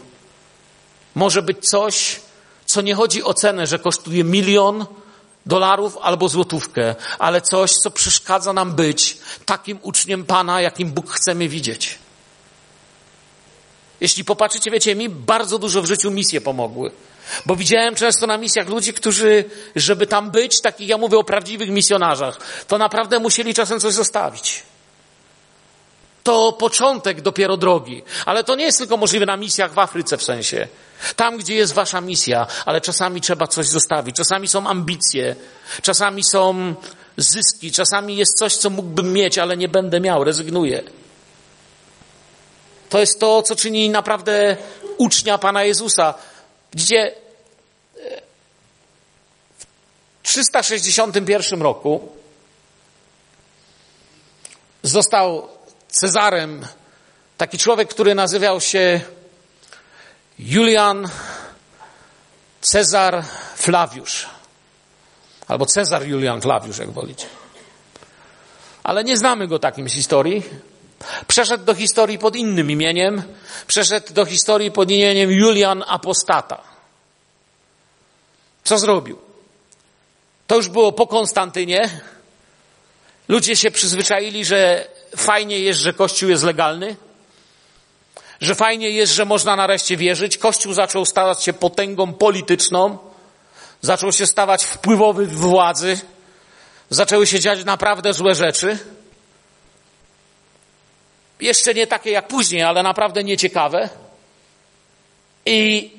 [1.16, 2.20] może być coś,
[2.66, 4.86] co nie chodzi o cenę, że kosztuje milion
[5.46, 11.50] dolarów albo złotówkę, ale coś, co przeszkadza nam być takim uczniem Pana, jakim Bóg chcemy
[11.50, 12.00] widzieć.
[14.02, 16.92] Jeśli popatrzycie, wiecie, mi bardzo dużo w życiu misje pomogły.
[17.46, 19.46] Bo widziałem często na misjach ludzi, którzy,
[19.76, 22.38] żeby tam być, takich ja mówię o prawdziwych misjonarzach,
[22.68, 24.64] to naprawdę musieli czasem coś zostawić.
[26.24, 28.04] To początek dopiero drogi.
[28.26, 30.68] Ale to nie jest tylko możliwe na misjach w Afryce w sensie.
[31.16, 34.16] Tam, gdzie jest wasza misja, ale czasami trzeba coś zostawić.
[34.16, 35.36] Czasami są ambicje,
[35.82, 36.76] czasami są
[37.18, 40.84] zyski, czasami jest coś, co mógłbym mieć, ale nie będę miał, rezygnuję.
[42.90, 44.58] To jest to, co czyni naprawdę
[44.98, 46.14] ucznia Pana Jezusa.
[46.72, 47.16] Gdzie
[49.60, 49.66] w
[50.24, 52.10] 361 roku
[54.84, 55.59] został
[55.90, 56.66] Cezarem
[57.38, 59.02] taki człowiek, który nazywał się
[60.40, 61.10] Julian
[62.62, 63.24] Cezar
[63.56, 64.28] Flawiusz.
[65.48, 67.28] Albo Cezar Julian Flawiusz, jak wolicie.
[68.84, 70.44] Ale nie znamy go takim z historii.
[71.28, 73.24] Przeszedł do historii pod innym imieniem.
[73.68, 76.62] Przeszedł do historii pod imieniem Julian Apostata.
[78.64, 79.20] Co zrobił?
[80.48, 82.02] To już było po Konstantynie.
[83.30, 86.96] Ludzie się przyzwyczaili, że fajnie jest, że Kościół jest legalny,
[88.42, 90.38] że fajnie jest, że można nareszcie wierzyć.
[90.38, 92.98] Kościół zaczął stawać się potęgą polityczną,
[93.82, 96.00] zaczął się stawać wpływowy w władzy,
[96.90, 98.78] zaczęły się dziać naprawdę złe rzeczy.
[101.40, 103.90] Jeszcze nie takie jak później, ale naprawdę nieciekawe.
[105.46, 105.92] I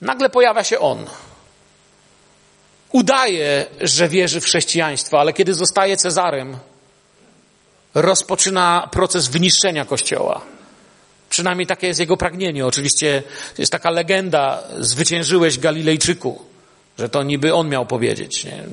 [0.00, 1.06] nagle pojawia się on.
[2.94, 6.56] Udaje, że wierzy w chrześcijaństwo, ale kiedy zostaje Cezarem,
[7.94, 10.40] rozpoczyna proces wyniszczenia Kościoła.
[11.30, 12.66] Przynajmniej takie jest jego pragnienie.
[12.66, 13.22] Oczywiście
[13.58, 16.42] jest taka legenda, zwyciężyłeś Galilejczyku,
[16.98, 18.44] że to niby on miał powiedzieć.
[18.44, 18.64] Nie?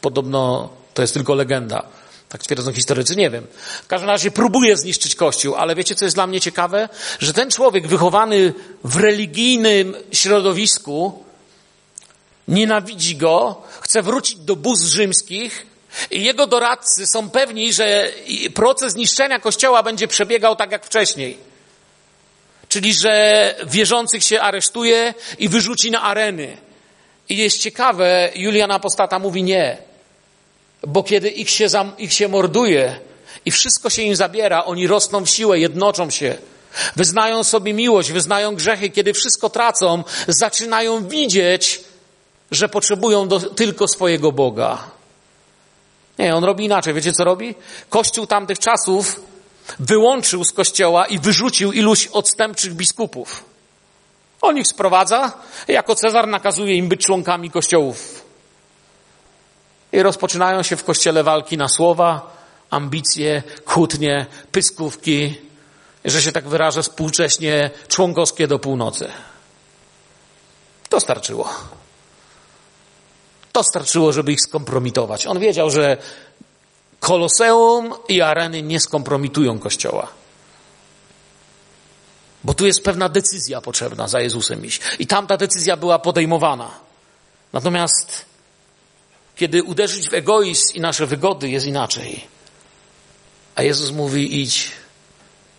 [0.00, 1.82] Podobno to jest tylko legenda.
[2.28, 3.46] Tak twierdzą historycy, nie wiem.
[3.84, 6.88] W każdym razie próbuje zniszczyć Kościół, ale wiecie, co jest dla mnie ciekawe?
[7.18, 8.54] Że ten człowiek wychowany
[8.84, 11.27] w religijnym środowisku
[12.48, 15.66] nienawidzi go, chce wrócić do buz rzymskich
[16.10, 18.10] i jego doradcy są pewni, że
[18.54, 21.38] proces niszczenia Kościoła będzie przebiegał tak jak wcześniej.
[22.68, 26.56] Czyli, że wierzących się aresztuje i wyrzuci na areny.
[27.28, 29.76] I jest ciekawe, Julian Apostata mówi nie.
[30.86, 31.66] Bo kiedy ich się,
[31.98, 33.00] ich się morduje
[33.44, 36.38] i wszystko się im zabiera, oni rosną w siłę, jednoczą się.
[36.96, 38.90] Wyznają sobie miłość, wyznają grzechy.
[38.90, 41.80] Kiedy wszystko tracą, zaczynają widzieć,
[42.50, 44.84] że potrzebują do, tylko swojego Boga.
[46.18, 46.94] Nie, on robi inaczej.
[46.94, 47.54] Wiecie co robi?
[47.88, 49.20] Kościół tamtych czasów
[49.78, 53.44] wyłączył z kościoła i wyrzucił iluś odstępczych biskupów.
[54.40, 55.32] On ich sprowadza,
[55.68, 58.24] jako Cezar nakazuje im być członkami kościołów.
[59.92, 62.36] I rozpoczynają się w kościele walki na słowa,
[62.70, 65.34] ambicje, kłótnie, pyskówki,
[66.04, 69.08] że się tak wyrażę współcześnie, członkowskie do północy.
[70.88, 71.48] To starczyło.
[73.52, 75.26] To starczyło, żeby ich skompromitować.
[75.26, 75.96] On wiedział, że
[77.00, 80.08] koloseum i areny nie skompromitują Kościoła.
[82.44, 84.80] Bo tu jest pewna decyzja potrzebna za Jezusem iść.
[84.98, 86.70] I tamta decyzja była podejmowana.
[87.52, 88.24] Natomiast
[89.36, 92.26] kiedy uderzyć w egoizm i nasze wygody jest inaczej.
[93.54, 94.70] A Jezus mówi idź.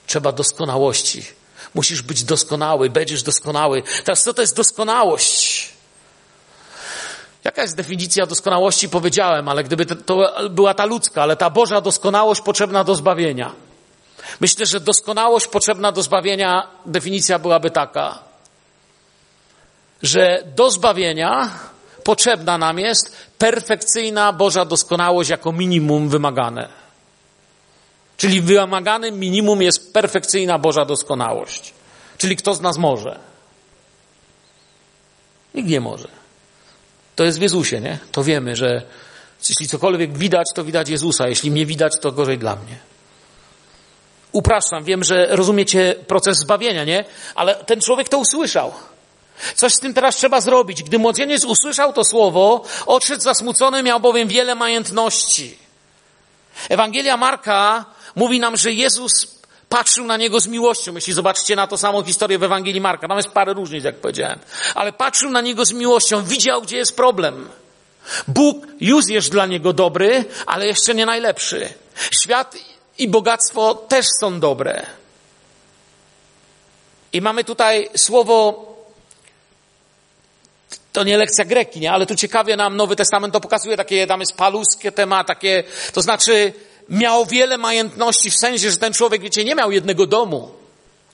[0.07, 1.25] Trzeba doskonałości.
[1.73, 3.83] Musisz być doskonały, będziesz doskonały.
[4.03, 5.69] Teraz co to jest doskonałość?
[7.43, 8.89] Jaka jest definicja doskonałości?
[8.89, 13.51] Powiedziałem, ale gdyby to była ta ludzka, ale ta Boża doskonałość potrzebna do zbawienia.
[14.39, 18.19] Myślę, że doskonałość potrzebna do zbawienia, definicja byłaby taka,
[20.03, 21.49] że do zbawienia
[22.03, 26.69] potrzebna nam jest perfekcyjna Boża doskonałość jako minimum wymagane.
[28.17, 31.73] Czyli wymaganym minimum jest perfekcyjna Boża doskonałość.
[32.17, 33.19] Czyli kto z nas może?
[35.53, 36.18] Nikt nie może.
[37.19, 37.97] To jest w Jezusie, nie?
[38.11, 38.81] To wiemy, że
[39.49, 41.27] jeśli cokolwiek widać, to widać Jezusa.
[41.27, 42.77] Jeśli mnie widać, to gorzej dla mnie.
[44.31, 47.05] Upraszczam, wiem, że rozumiecie proces zbawienia, nie?
[47.35, 48.73] Ale ten człowiek to usłyszał.
[49.55, 50.83] Coś z tym teraz trzeba zrobić.
[50.83, 55.57] Gdy młodzieniec usłyszał to słowo, odszedł zasmucony, miał bowiem wiele majątności.
[56.69, 59.11] Ewangelia Marka mówi nam, że Jezus
[59.69, 60.95] patrzył na niego z miłością.
[60.95, 64.39] Jeśli zobaczycie na to samą historię w Ewangelii Marka, tam jest parę różnic, jak powiedziałem.
[64.75, 67.49] Ale patrzył na niego z miłością, widział, gdzie jest problem.
[68.27, 71.69] Bóg już jest dla niego dobry, ale jeszcze nie najlepszy.
[72.23, 72.55] Świat
[72.97, 74.85] i bogactwo też są dobre.
[77.13, 78.65] I mamy tutaj słowo,
[80.93, 81.91] to nie lekcja greki, nie?
[81.91, 85.63] ale tu ciekawie nam Nowy Testament to pokazuje, takie tam jest paluskie temat, takie,
[85.93, 86.53] to znaczy
[86.89, 90.51] miał wiele majątności w sensie, że ten człowiek, wiecie, nie miał jednego domu.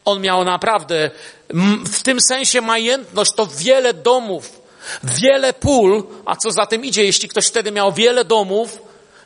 [0.06, 1.12] On miał naprawdę,
[1.86, 4.62] w tym sensie majątność to wiele domów,
[5.04, 8.78] wiele pól, a co za tym idzie, jeśli ktoś wtedy miał wiele domów,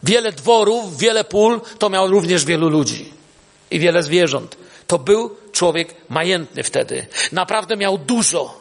[0.03, 3.13] wiele dworów, wiele pól, to miał również wielu ludzi
[3.71, 4.57] i wiele zwierząt.
[4.87, 7.07] To był człowiek majętny wtedy.
[7.31, 8.59] Naprawdę miał dużo.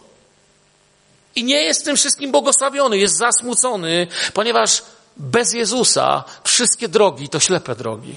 [1.36, 4.82] I nie jest tym wszystkim błogosławiony, jest zasmucony, ponieważ
[5.18, 8.14] bez Jezusa wszystkie drogi to ślepe drogi.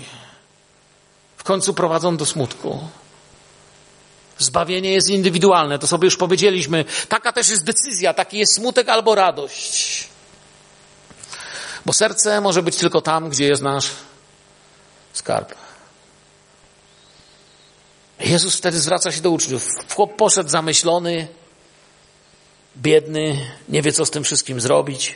[1.38, 2.88] W końcu prowadzą do smutku.
[4.38, 6.86] Zbawienie jest indywidualne, to sobie już powiedzieliśmy.
[7.10, 10.08] Taka też jest decyzja, taki jest smutek albo radość.
[11.86, 13.90] Bo serce może być tylko tam, gdzie jest nasz
[15.14, 15.56] skarb.
[18.20, 19.68] Jezus wtedy zwraca się do uczniów.
[19.96, 21.28] Chłop poszedł zamyślony,
[22.78, 25.16] biedny, nie wie co z tym wszystkim zrobić.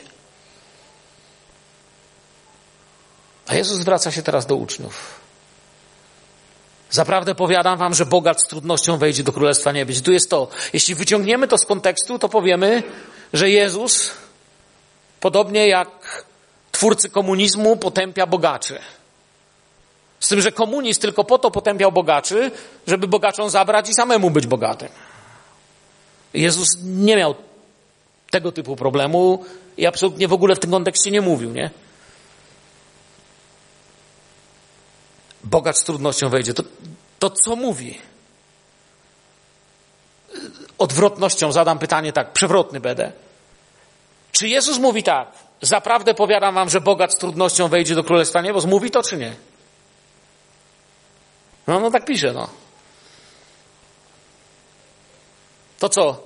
[3.46, 5.20] A Jezus zwraca się teraz do uczniów.
[6.90, 10.02] Zaprawdę powiadam wam, że bogacz z trudnością wejdzie do Królestwa Niebios.
[10.02, 10.48] Tu jest to.
[10.72, 12.82] Jeśli wyciągniemy to z kontekstu, to powiemy,
[13.32, 14.10] że Jezus,
[15.20, 16.24] podobnie jak
[16.72, 18.78] twórcy komunizmu, potępia bogaczy.
[20.20, 22.50] Z tym, że komunizm tylko po to potępiał bogaczy,
[22.86, 24.88] żeby bogaczom zabrać i samemu być bogatym.
[26.34, 27.34] Jezus nie miał
[28.30, 29.44] tego typu problemu
[29.76, 31.70] i absolutnie w ogóle w tym kontekście nie mówił, nie?
[35.50, 36.54] Bogacz z trudnością wejdzie.
[36.54, 36.62] To,
[37.18, 38.00] to co mówi?
[40.78, 43.12] Odwrotnością zadam pytanie tak, przewrotny będę.
[44.32, 45.28] Czy Jezus mówi tak,
[45.62, 48.64] zaprawdę powiadam wam, że bogacz z trudnością wejdzie do Królestwa Niebos?
[48.64, 49.34] Mówi to czy nie?
[51.66, 52.48] No, no tak pisze, no.
[55.78, 56.22] To co?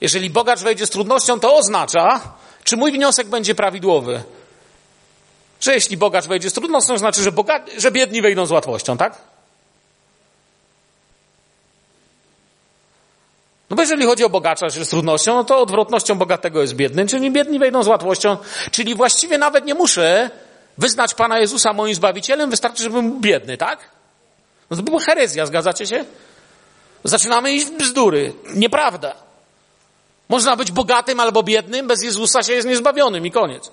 [0.00, 2.20] Jeżeli bogacz wejdzie z trudnością, to oznacza,
[2.64, 4.22] czy mój wniosek będzie prawidłowy?
[5.60, 7.60] Że jeśli bogacz wejdzie z trudnością, to znaczy, że, boga...
[7.78, 9.18] że biedni wejdą z łatwością, tak?
[13.70, 17.30] No bo jeżeli chodzi o bogacza z trudnością, no to odwrotnością bogatego jest biedny, czyli
[17.30, 18.36] biedni wejdą z łatwością,
[18.70, 20.30] czyli właściwie nawet nie muszę
[20.78, 23.78] wyznać Pana Jezusa moim Zbawicielem, wystarczy, żebym był biedny, tak?
[24.70, 26.04] No to była herezja, zgadzacie się?
[27.04, 28.32] Zaczynamy iść w bzdury.
[28.54, 29.14] Nieprawda.
[30.28, 33.70] Można być bogatym albo biednym, bez Jezusa się jest niezbawionym i koniec.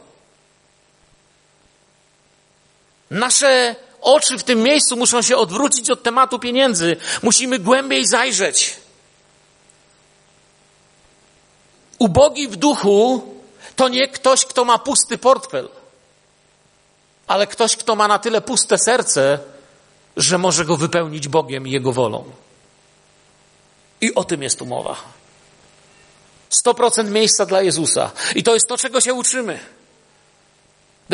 [3.14, 6.98] Nasze oczy w tym miejscu muszą się odwrócić od tematu pieniędzy.
[7.24, 8.76] Musimy głębiej zajrzeć.
[12.00, 13.34] Ubogi w duchu
[13.76, 15.70] to nie ktoś, kto ma pusty portfel,
[17.28, 19.40] ale ktoś, kto ma na tyle puste serce,
[20.18, 22.24] że może go wypełnić Bogiem i Jego wolą.
[24.02, 24.96] I o tym jest umowa.
[26.66, 28.12] 100% miejsca dla Jezusa.
[28.36, 29.60] I to jest to, czego się uczymy.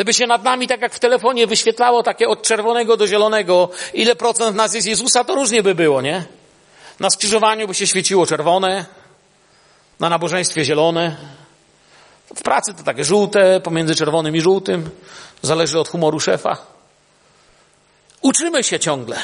[0.00, 4.16] Gdyby się nad nami, tak jak w telefonie, wyświetlało takie od czerwonego do zielonego, ile
[4.16, 6.24] procent nas jest Jezusa, to różnie by było, nie?
[7.00, 8.86] Na skrzyżowaniu by się świeciło czerwone,
[10.00, 11.16] na nabożeństwie zielone,
[12.36, 14.90] w pracy to takie żółte, pomiędzy czerwonym i żółtym,
[15.42, 16.56] zależy od humoru szefa.
[18.20, 19.16] Uczymy się ciągle.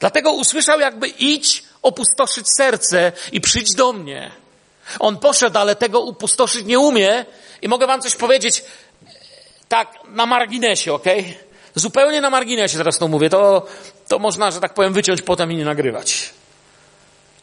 [0.00, 4.30] Dlatego usłyszał jakby idź opustoszyć serce i przyjdź do mnie.
[4.98, 7.26] On poszedł, ale tego upustoszyć nie umie
[7.62, 8.64] i mogę wam coś powiedzieć
[9.68, 11.04] tak na marginesie, ok?
[11.74, 13.30] Zupełnie na marginesie teraz to mówię.
[13.30, 13.66] To,
[14.08, 16.30] to można, że tak powiem, wyciąć potem i nie nagrywać.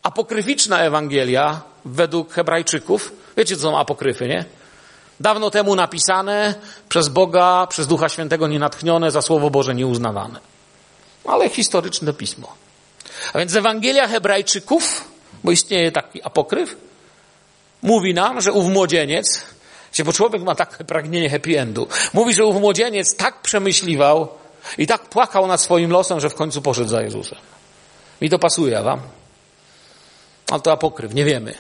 [0.04, 4.46] Apokryficzna Ewangelia według Hebrajczyków, wiecie co są apokryfy, nie?
[5.20, 6.56] Dawno temu napisane,
[6.90, 10.40] przez Boga, przez Ducha Świętego nienatchnione, za Słowo Boże nieuznawane.
[11.26, 12.56] Ale historyczne pismo.
[13.34, 15.08] A więc Ewangelia Hebrajczyków,
[15.44, 16.76] bo istnieje taki apokryf,
[17.82, 19.44] mówi nam, że ów młodzieniec,
[20.04, 24.28] bo człowiek ma takie pragnienie happy endu, mówi, że ów młodzieniec tak przemyśliwał
[24.78, 27.38] i tak płakał nad swoim losem, że w końcu poszedł za Jezusem.
[28.22, 29.00] Mi to pasuje, wam?
[30.52, 31.56] Ale to apokryf, nie wiemy.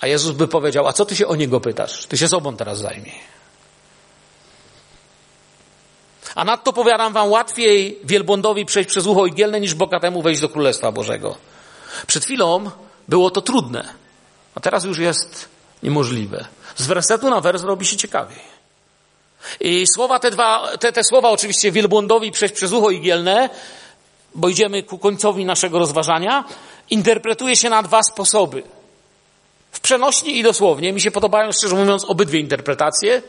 [0.00, 2.06] A Jezus by powiedział, a co ty się o niego pytasz?
[2.06, 3.14] Ty się sobą teraz zajmij.
[6.34, 10.92] A nadto powiadam wam, łatwiej wielbłądowi przejść przez ucho igielne, niż bogatemu wejść do Królestwa
[10.92, 11.36] Bożego.
[12.06, 12.70] Przed chwilą
[13.08, 13.94] było to trudne,
[14.54, 15.48] a teraz już jest
[15.82, 16.44] niemożliwe.
[16.76, 18.58] Z wersetu na wers robi się ciekawiej.
[19.60, 23.50] I słowa te dwa, te, te słowa oczywiście wielbłądowi przejść przez ucho igielne,
[24.34, 26.44] bo idziemy ku końcowi naszego rozważania,
[26.90, 28.62] interpretuje się na dwa sposoby.
[29.72, 30.92] W przenośni i dosłownie.
[30.92, 33.22] Mi się podobają, szczerze mówiąc, obydwie interpretacje.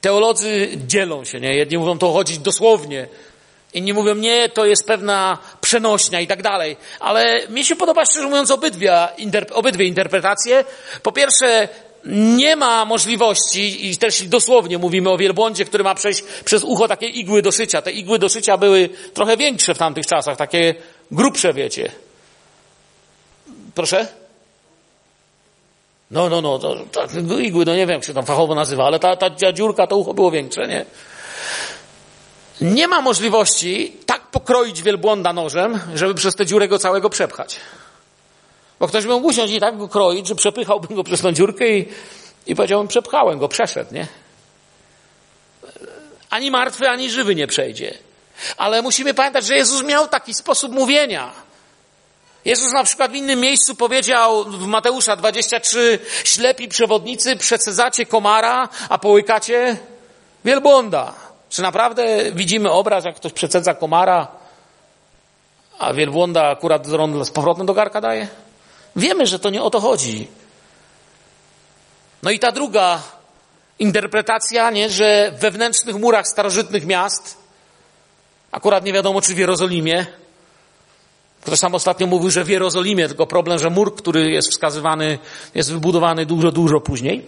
[0.00, 1.56] Teolodzy dzielą się, nie?
[1.56, 3.08] Jedni mówią, to chodzi dosłownie.
[3.74, 6.76] Inni mówią, nie, to jest pewna przenośnia i tak dalej.
[7.00, 9.08] Ale mi się podoba, szczerze mówiąc, obydwie,
[9.52, 10.64] obydwie interpretacje.
[11.02, 11.68] Po pierwsze,
[12.04, 17.06] nie ma możliwości, i też dosłownie mówimy o wielbłądzie, który ma przejść przez ucho takie
[17.06, 17.82] igły do szycia.
[17.82, 20.74] Te igły do szycia były trochę większe w tamtych czasach, takie
[21.10, 21.92] grubsze, wiecie.
[23.74, 24.06] Proszę?
[26.10, 28.98] No, no, no, to, to, igły, no nie wiem, jak się tam fachowo nazywa, ale
[28.98, 30.84] ta, ta dziurka, to ucho było większe, nie?
[32.60, 37.56] Nie ma możliwości tak pokroić wielbłąda nożem, żeby przez tę dziurę go całego przepchać.
[38.80, 41.68] Bo ktoś by mógł usiąść i tak go kroić, że przepychałbym go przez tą dziurkę
[41.68, 41.88] i,
[42.46, 44.06] i powiedziałbym, przepchałem go, przeszedł, nie?
[46.30, 47.98] Ani martwy, ani żywy nie przejdzie.
[48.56, 51.32] Ale musimy pamiętać, że Jezus miał taki sposób mówienia.
[52.44, 58.98] Jezus na przykład w innym miejscu powiedział w Mateusza 23, ślepi przewodnicy przecedzacie komara, a
[58.98, 59.76] połykacie
[60.44, 61.27] wielbłąda.
[61.48, 64.28] Czy naprawdę widzimy obraz, jak ktoś przecedza komara,
[65.78, 66.86] a wielbłąda akurat
[67.22, 68.28] z powrotem do garka daje?
[68.96, 70.28] Wiemy, że to nie o to chodzi.
[72.22, 73.02] No i ta druga
[73.78, 77.38] interpretacja, nie, że w wewnętrznych murach starożytnych miast,
[78.52, 80.06] akurat nie wiadomo czy w Jerozolimie,
[81.42, 85.18] Ktoś sam ostatnio mówił, że w Jerozolimie, tylko problem, że mur, który jest wskazywany,
[85.54, 87.26] jest wybudowany dużo, dużo później.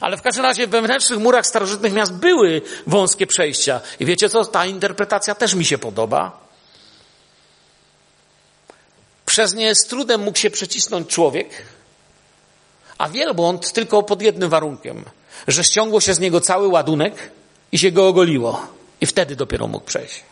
[0.00, 3.80] Ale w każdym razie w wewnętrznych murach starożytnych miast były wąskie przejścia.
[4.00, 4.44] I wiecie co?
[4.44, 6.40] Ta interpretacja też mi się podoba.
[9.26, 11.48] Przez nie z trudem mógł się przecisnąć człowiek,
[12.98, 15.04] a wielbłąd tylko pod jednym warunkiem,
[15.48, 17.30] że ściągło się z niego cały ładunek
[17.72, 18.66] i się go ogoliło.
[19.00, 20.22] I wtedy dopiero mógł przejść.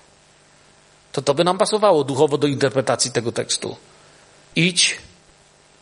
[1.13, 3.77] To to by nam pasowało duchowo do interpretacji tego tekstu.
[4.57, 4.99] Idź,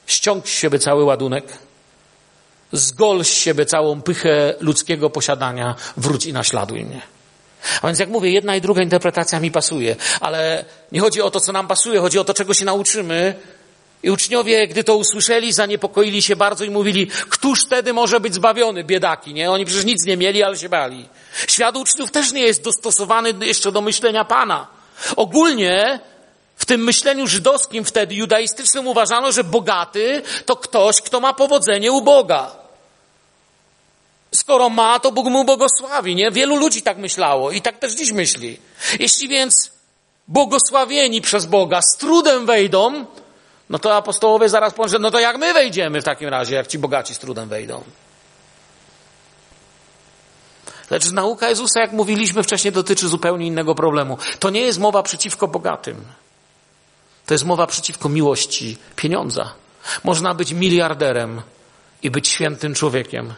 [0.07, 1.59] ściąg z siebie cały ładunek,
[2.73, 7.01] zgol z siebie całą pychę ludzkiego posiadania, wróć i naśladuj mnie.
[7.83, 11.41] A więc jak mówię, jedna i druga interpretacja mi pasuje, ale nie chodzi o to,
[11.41, 13.35] co nam pasuje, chodzi o to, czego się nauczymy.
[14.03, 18.85] I uczniowie, gdy to usłyszeli, zaniepokoili się bardzo i mówili, któż wtedy może być zbawiony,
[18.85, 19.51] biedaki, nie?
[19.51, 21.09] Oni przecież nic nie mieli, ale się bali.
[21.47, 24.67] Świat uczniów też nie jest dostosowany jeszcze do myślenia Pana.
[25.17, 26.01] Ogólnie
[26.57, 32.03] w tym myśleniu żydowskim wtedy, judaistycznym uważano, że bogaty to ktoś, kto ma powodzenie u
[32.03, 32.51] Boga.
[34.35, 36.31] Skoro ma, to Bóg mu błogosławi, nie?
[36.31, 38.59] Wielu ludzi tak myślało i tak też dziś myśli.
[38.99, 39.71] Jeśli więc
[40.29, 43.07] błogosławieni przez Boga z trudem wejdą,
[43.71, 46.79] no to apostołowie zaraz powiedzą, no to jak my wejdziemy w takim razie, jak ci
[46.79, 47.85] bogaci z trudem wejdą?
[50.91, 54.19] Lecz nauka Jezusa, jak mówiliśmy wcześniej, dotyczy zupełnie innego problemu.
[54.39, 56.05] To nie jest mowa przeciwko bogatym.
[57.27, 59.53] To jest mowa przeciwko miłości pieniądza.
[60.05, 61.43] Można być miliarderem
[62.03, 63.35] i być świętym człowiekiem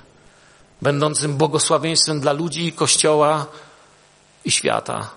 [0.83, 3.47] będącym błogosławieństwem dla ludzi, kościoła
[4.45, 5.11] i świata.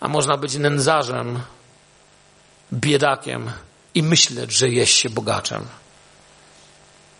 [0.00, 1.40] A można być nędzarzem,
[2.72, 3.50] biedakiem
[3.94, 5.64] i myśleć, że jest się bogaczem.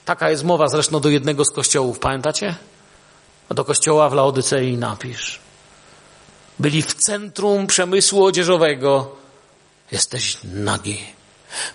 [0.05, 2.55] Taka jest mowa zresztą do jednego z kościołów, pamiętacie?
[3.51, 5.39] Do kościoła w Laodycei napisz.
[6.59, 9.17] Byli w centrum przemysłu odzieżowego.
[9.93, 10.99] Jesteś nagi.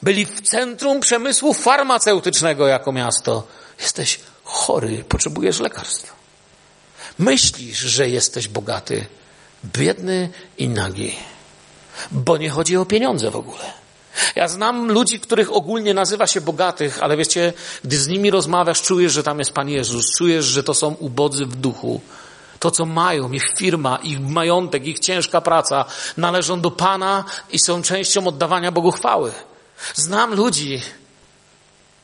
[0.01, 3.47] Byli w centrum przemysłu farmaceutycznego jako miasto.
[3.80, 6.14] Jesteś chory, potrzebujesz lekarstwa.
[7.20, 9.05] Myślisz, że jesteś bogaty,
[9.66, 11.16] biedny i nagi.
[12.12, 13.82] Bo nie chodzi o pieniądze w ogóle.
[14.36, 17.53] Ja znam ludzi, których ogólnie nazywa się bogatych, ale wiecie,
[17.84, 21.45] gdy z nimi rozmawiasz, czujesz, że tam jest Pan Jezus, czujesz, że to są ubodzy
[21.45, 22.01] w duchu.
[22.62, 25.86] To, co mają, ich firma, ich majątek, ich ciężka praca,
[26.18, 29.32] należą do Pana i są częścią oddawania Bogu chwały.
[29.93, 30.82] Znam ludzi,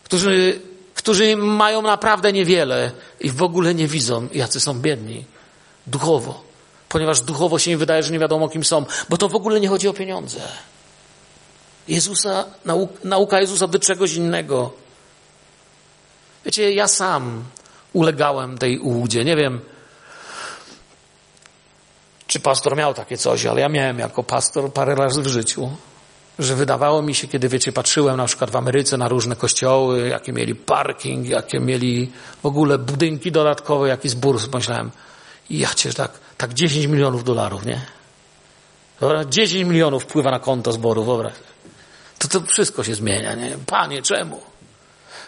[0.04, 0.60] którzy
[0.98, 5.26] którzy mają naprawdę niewiele i w ogóle nie widzą, jacy są biedni
[5.88, 6.44] duchowo,
[6.90, 9.68] ponieważ duchowo się im wydaje, że nie wiadomo kim są, bo to w ogóle nie
[9.68, 10.40] chodzi o pieniądze.
[11.88, 12.46] Jezusa,
[13.04, 14.74] nauka Jezusa do czegoś innego.
[16.46, 17.44] Wiecie, ja sam
[17.94, 19.26] ulegałem tej ułudzie.
[19.26, 19.62] Nie wiem,
[22.28, 25.70] czy pastor miał takie coś, ale ja miałem jako pastor parę razy w życiu
[26.40, 30.34] że wydawało mi się, kiedy wiecie, patrzyłem na przykład w Ameryce na różne kościoły, jakie
[30.34, 32.12] mieli parking, jakie mieli
[32.44, 34.92] w ogóle budynki dodatkowe, jaki zbór, myślałem,
[35.50, 37.82] ja cię tak, tak 10 milionów dolarów, nie?
[39.00, 41.34] Dobra, 10 milionów wpływa na konto zboru, wyobraź.
[42.20, 43.58] to to wszystko się zmienia, nie?
[43.66, 44.42] Panie, czemu?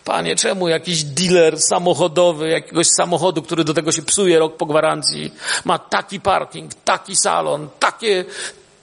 [0.10, 5.34] Panie, czemu jakiś dealer samochodowy, jakiegoś samochodu, który do tego się psuje rok po gwarancji,
[5.66, 8.26] ma taki parking, taki salon, takie,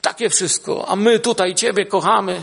[0.02, 2.42] takie wszystko, a my tutaj Ciebie kochamy.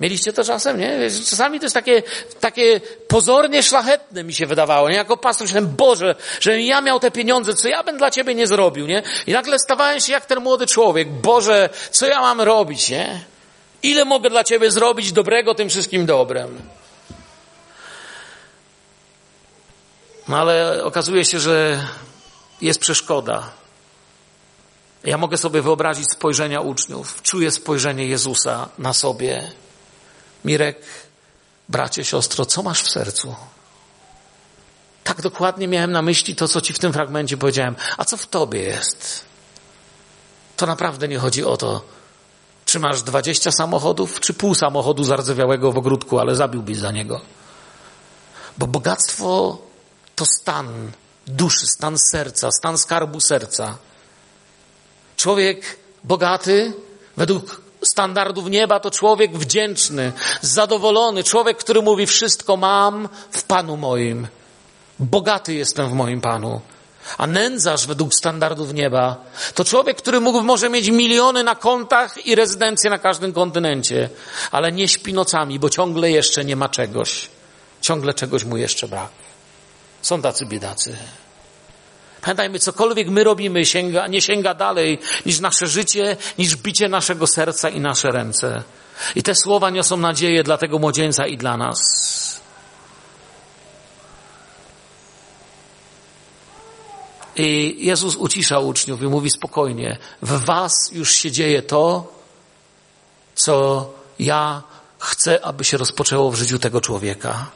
[0.00, 0.98] Mieliście to czasem, nie?
[1.30, 2.02] Czasami to jest takie,
[2.40, 4.96] takie pozornie szlachetne mi się wydawało, nie?
[4.96, 8.46] Jako pastor myślałem, Boże, że ja miał te pieniądze, co ja bym dla Ciebie nie
[8.46, 9.02] zrobił, nie?
[9.26, 11.08] I nagle stawałem się jak ten młody człowiek.
[11.08, 13.20] Boże, co ja mam robić, nie?
[13.82, 16.58] Ile mogę dla Ciebie zrobić dobrego tym wszystkim dobrem?
[20.28, 21.86] No ale okazuje się, że
[22.60, 23.50] jest przeszkoda.
[25.04, 27.22] Ja mogę sobie wyobrazić spojrzenia uczniów.
[27.22, 29.50] Czuję spojrzenie Jezusa na sobie.
[30.44, 30.82] Mirek,
[31.68, 33.34] bracie, siostro, co masz w sercu?
[35.04, 37.76] Tak dokładnie miałem na myśli to, co ci w tym fragmencie powiedziałem.
[37.96, 39.24] A co w tobie jest?
[40.56, 41.82] To naprawdę nie chodzi o to,
[42.64, 47.20] czy masz dwadzieścia samochodów, czy pół samochodu zardzewiałego w ogródku, ale zabiłbyś za niego.
[48.58, 49.58] Bo bogactwo
[50.16, 50.92] to stan
[51.26, 53.78] duszy, stan serca, stan skarbu serca.
[55.16, 56.72] Człowiek bogaty,
[57.16, 64.28] według standardów nieba, to człowiek wdzięczny, zadowolony, człowiek, który mówi: Wszystko mam w Panu moim.
[64.98, 66.60] Bogaty jestem w moim Panu.
[67.18, 69.16] A nędzarz według standardów nieba
[69.54, 74.08] to człowiek, który mógł, może mieć miliony na kontach i rezydencje na każdym kontynencie,
[74.50, 77.28] ale nie śpi nocami, bo ciągle jeszcze nie ma czegoś.
[77.80, 79.25] Ciągle czegoś mu jeszcze brak.
[80.06, 80.96] Są tacy biedacy.
[82.20, 87.68] Pamiętajmy, cokolwiek my robimy, sięga, nie sięga dalej niż nasze życie, niż bicie naszego serca
[87.68, 88.62] i nasze ręce.
[89.14, 91.78] I te słowa niosą nadzieję dla tego młodzieńca i dla nas.
[97.36, 102.12] I Jezus ucisza uczniów i mówi spokojnie, w was już się dzieje to,
[103.34, 104.62] co ja
[104.98, 107.55] chcę, aby się rozpoczęło w życiu tego człowieka.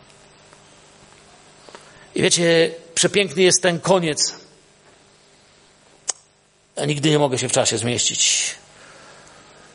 [2.14, 4.34] I wiecie, przepiękny jest ten koniec.
[6.76, 8.54] Ja nigdy nie mogę się w czasie zmieścić.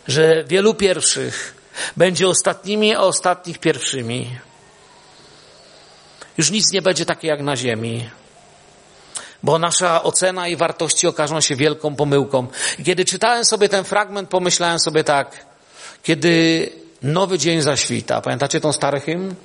[0.08, 1.56] Że wielu pierwszych
[1.98, 4.38] będzie ostatnimi, a ostatnich pierwszymi.
[6.38, 8.10] Już nic nie będzie takie jak na ziemi.
[9.44, 12.48] Bo nasza ocena i wartości okażą się wielką pomyłką.
[12.86, 15.46] Kiedy czytałem sobie ten fragment, pomyślałem sobie tak,
[16.04, 16.70] kiedy
[17.02, 18.22] nowy dzień zaświta.
[18.22, 19.36] Pamiętacie tą stary hymn?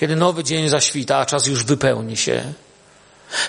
[0.00, 2.52] Kiedy nowy dzień zaświta, a czas już wypełni się.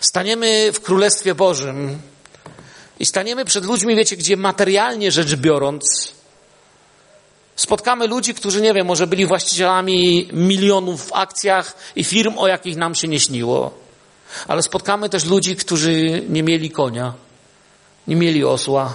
[0.01, 1.99] Staniemy w Królestwie Bożym
[2.99, 6.13] i staniemy przed ludźmi, wiecie, gdzie materialnie rzecz biorąc,
[7.55, 12.75] spotkamy ludzi, którzy, nie wiem, może byli właścicielami milionów w akcjach i firm, o jakich
[12.75, 13.73] nam się nie śniło.
[14.47, 17.13] Ale spotkamy też ludzi, którzy nie mieli konia,
[18.07, 18.93] nie mieli osła,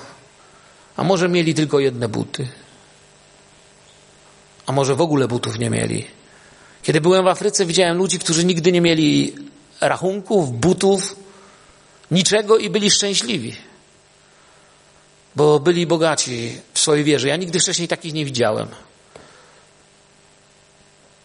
[0.97, 2.49] a może mieli tylko jedne buty.
[4.67, 6.18] A może w ogóle butów nie mieli.
[6.89, 9.35] Kiedy byłem w Afryce, widziałem ludzi, którzy nigdy nie mieli
[9.81, 11.17] rachunków, butów,
[12.11, 13.57] niczego i byli szczęśliwi.
[15.37, 17.29] Bo byli bogaci w swojej wierze.
[17.29, 18.69] Ja nigdy wcześniej takich nie widziałem.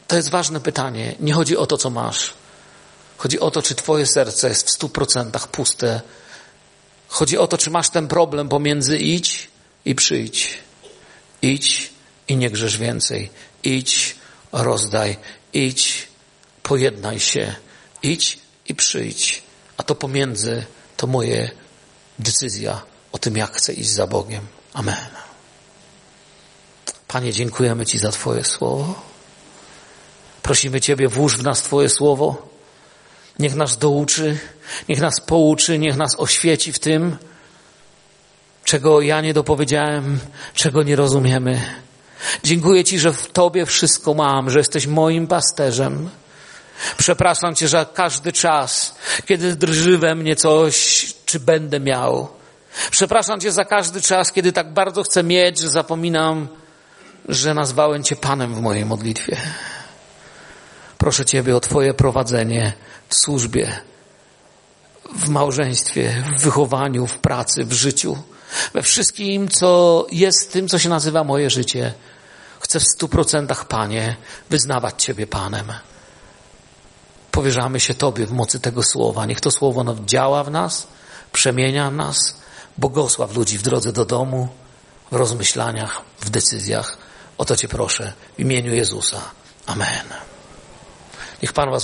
[0.08, 1.16] To jest ważne pytanie.
[1.20, 2.34] Nie chodzi o to, co masz.
[3.18, 6.02] Chodzi o to, czy Twoje serce jest w stu procentach puste.
[7.08, 9.50] Chodzi o to, czy masz ten problem pomiędzy idź
[9.86, 10.60] i przyjdź.
[11.42, 11.94] Idź
[12.28, 13.30] i nie grzesz więcej.
[13.64, 14.16] Idź,
[14.52, 15.18] rozdaj
[15.54, 16.08] idź,
[16.64, 17.56] pojednaj się,
[18.04, 19.44] idź i przyjdź.
[19.78, 20.66] A to pomiędzy
[20.98, 21.52] to moje
[22.20, 22.82] decyzja
[23.12, 24.48] o tym, jak chcę iść za Bogiem.
[24.74, 25.08] Amen.
[27.08, 29.02] Panie, dziękujemy Ci za Twoje słowo.
[30.42, 32.50] Prosimy Ciebie, włóż w nas Twoje słowo.
[33.40, 34.38] Niech nas douczy,
[34.90, 37.18] niech nas pouczy, niech nas oświeci w tym,
[38.66, 40.20] czego ja nie dopowiedziałem,
[40.54, 41.83] czego nie rozumiemy.
[42.44, 46.10] Dziękuję Ci, że w Tobie wszystko mam, że jesteś moim pasterzem.
[46.98, 48.96] Przepraszam Cię za każdy czas,
[49.26, 52.28] kiedy drży we mnie coś, czy będę miał.
[52.92, 56.48] Przepraszam Cię za każdy czas, kiedy tak bardzo chcę mieć, że zapominam,
[57.30, 59.38] że nazwałem Cię Panem w mojej modlitwie.
[60.98, 62.74] Proszę Ciebie o Twoje prowadzenie
[63.10, 63.72] w służbie,
[65.16, 68.18] w małżeństwie, w wychowaniu, w pracy, w życiu,
[68.74, 71.94] we wszystkim, co jest tym, co się nazywa moje życie.
[72.64, 74.16] Chcę w stu procentach, Panie,
[74.50, 75.74] wyznawać Ciebie Panem.
[77.32, 79.26] Powierzamy się Tobie w mocy tego słowa.
[79.26, 80.88] Niech to słowo działa w nas,
[81.32, 82.18] przemienia nas,
[82.78, 84.48] błogosław ludzi w drodze do domu,
[85.12, 86.98] w rozmyślaniach, w decyzjach.
[87.38, 89.22] O to Cię proszę w imieniu Jezusa.
[89.66, 90.06] Amen.
[91.42, 91.82] Niech Pan Was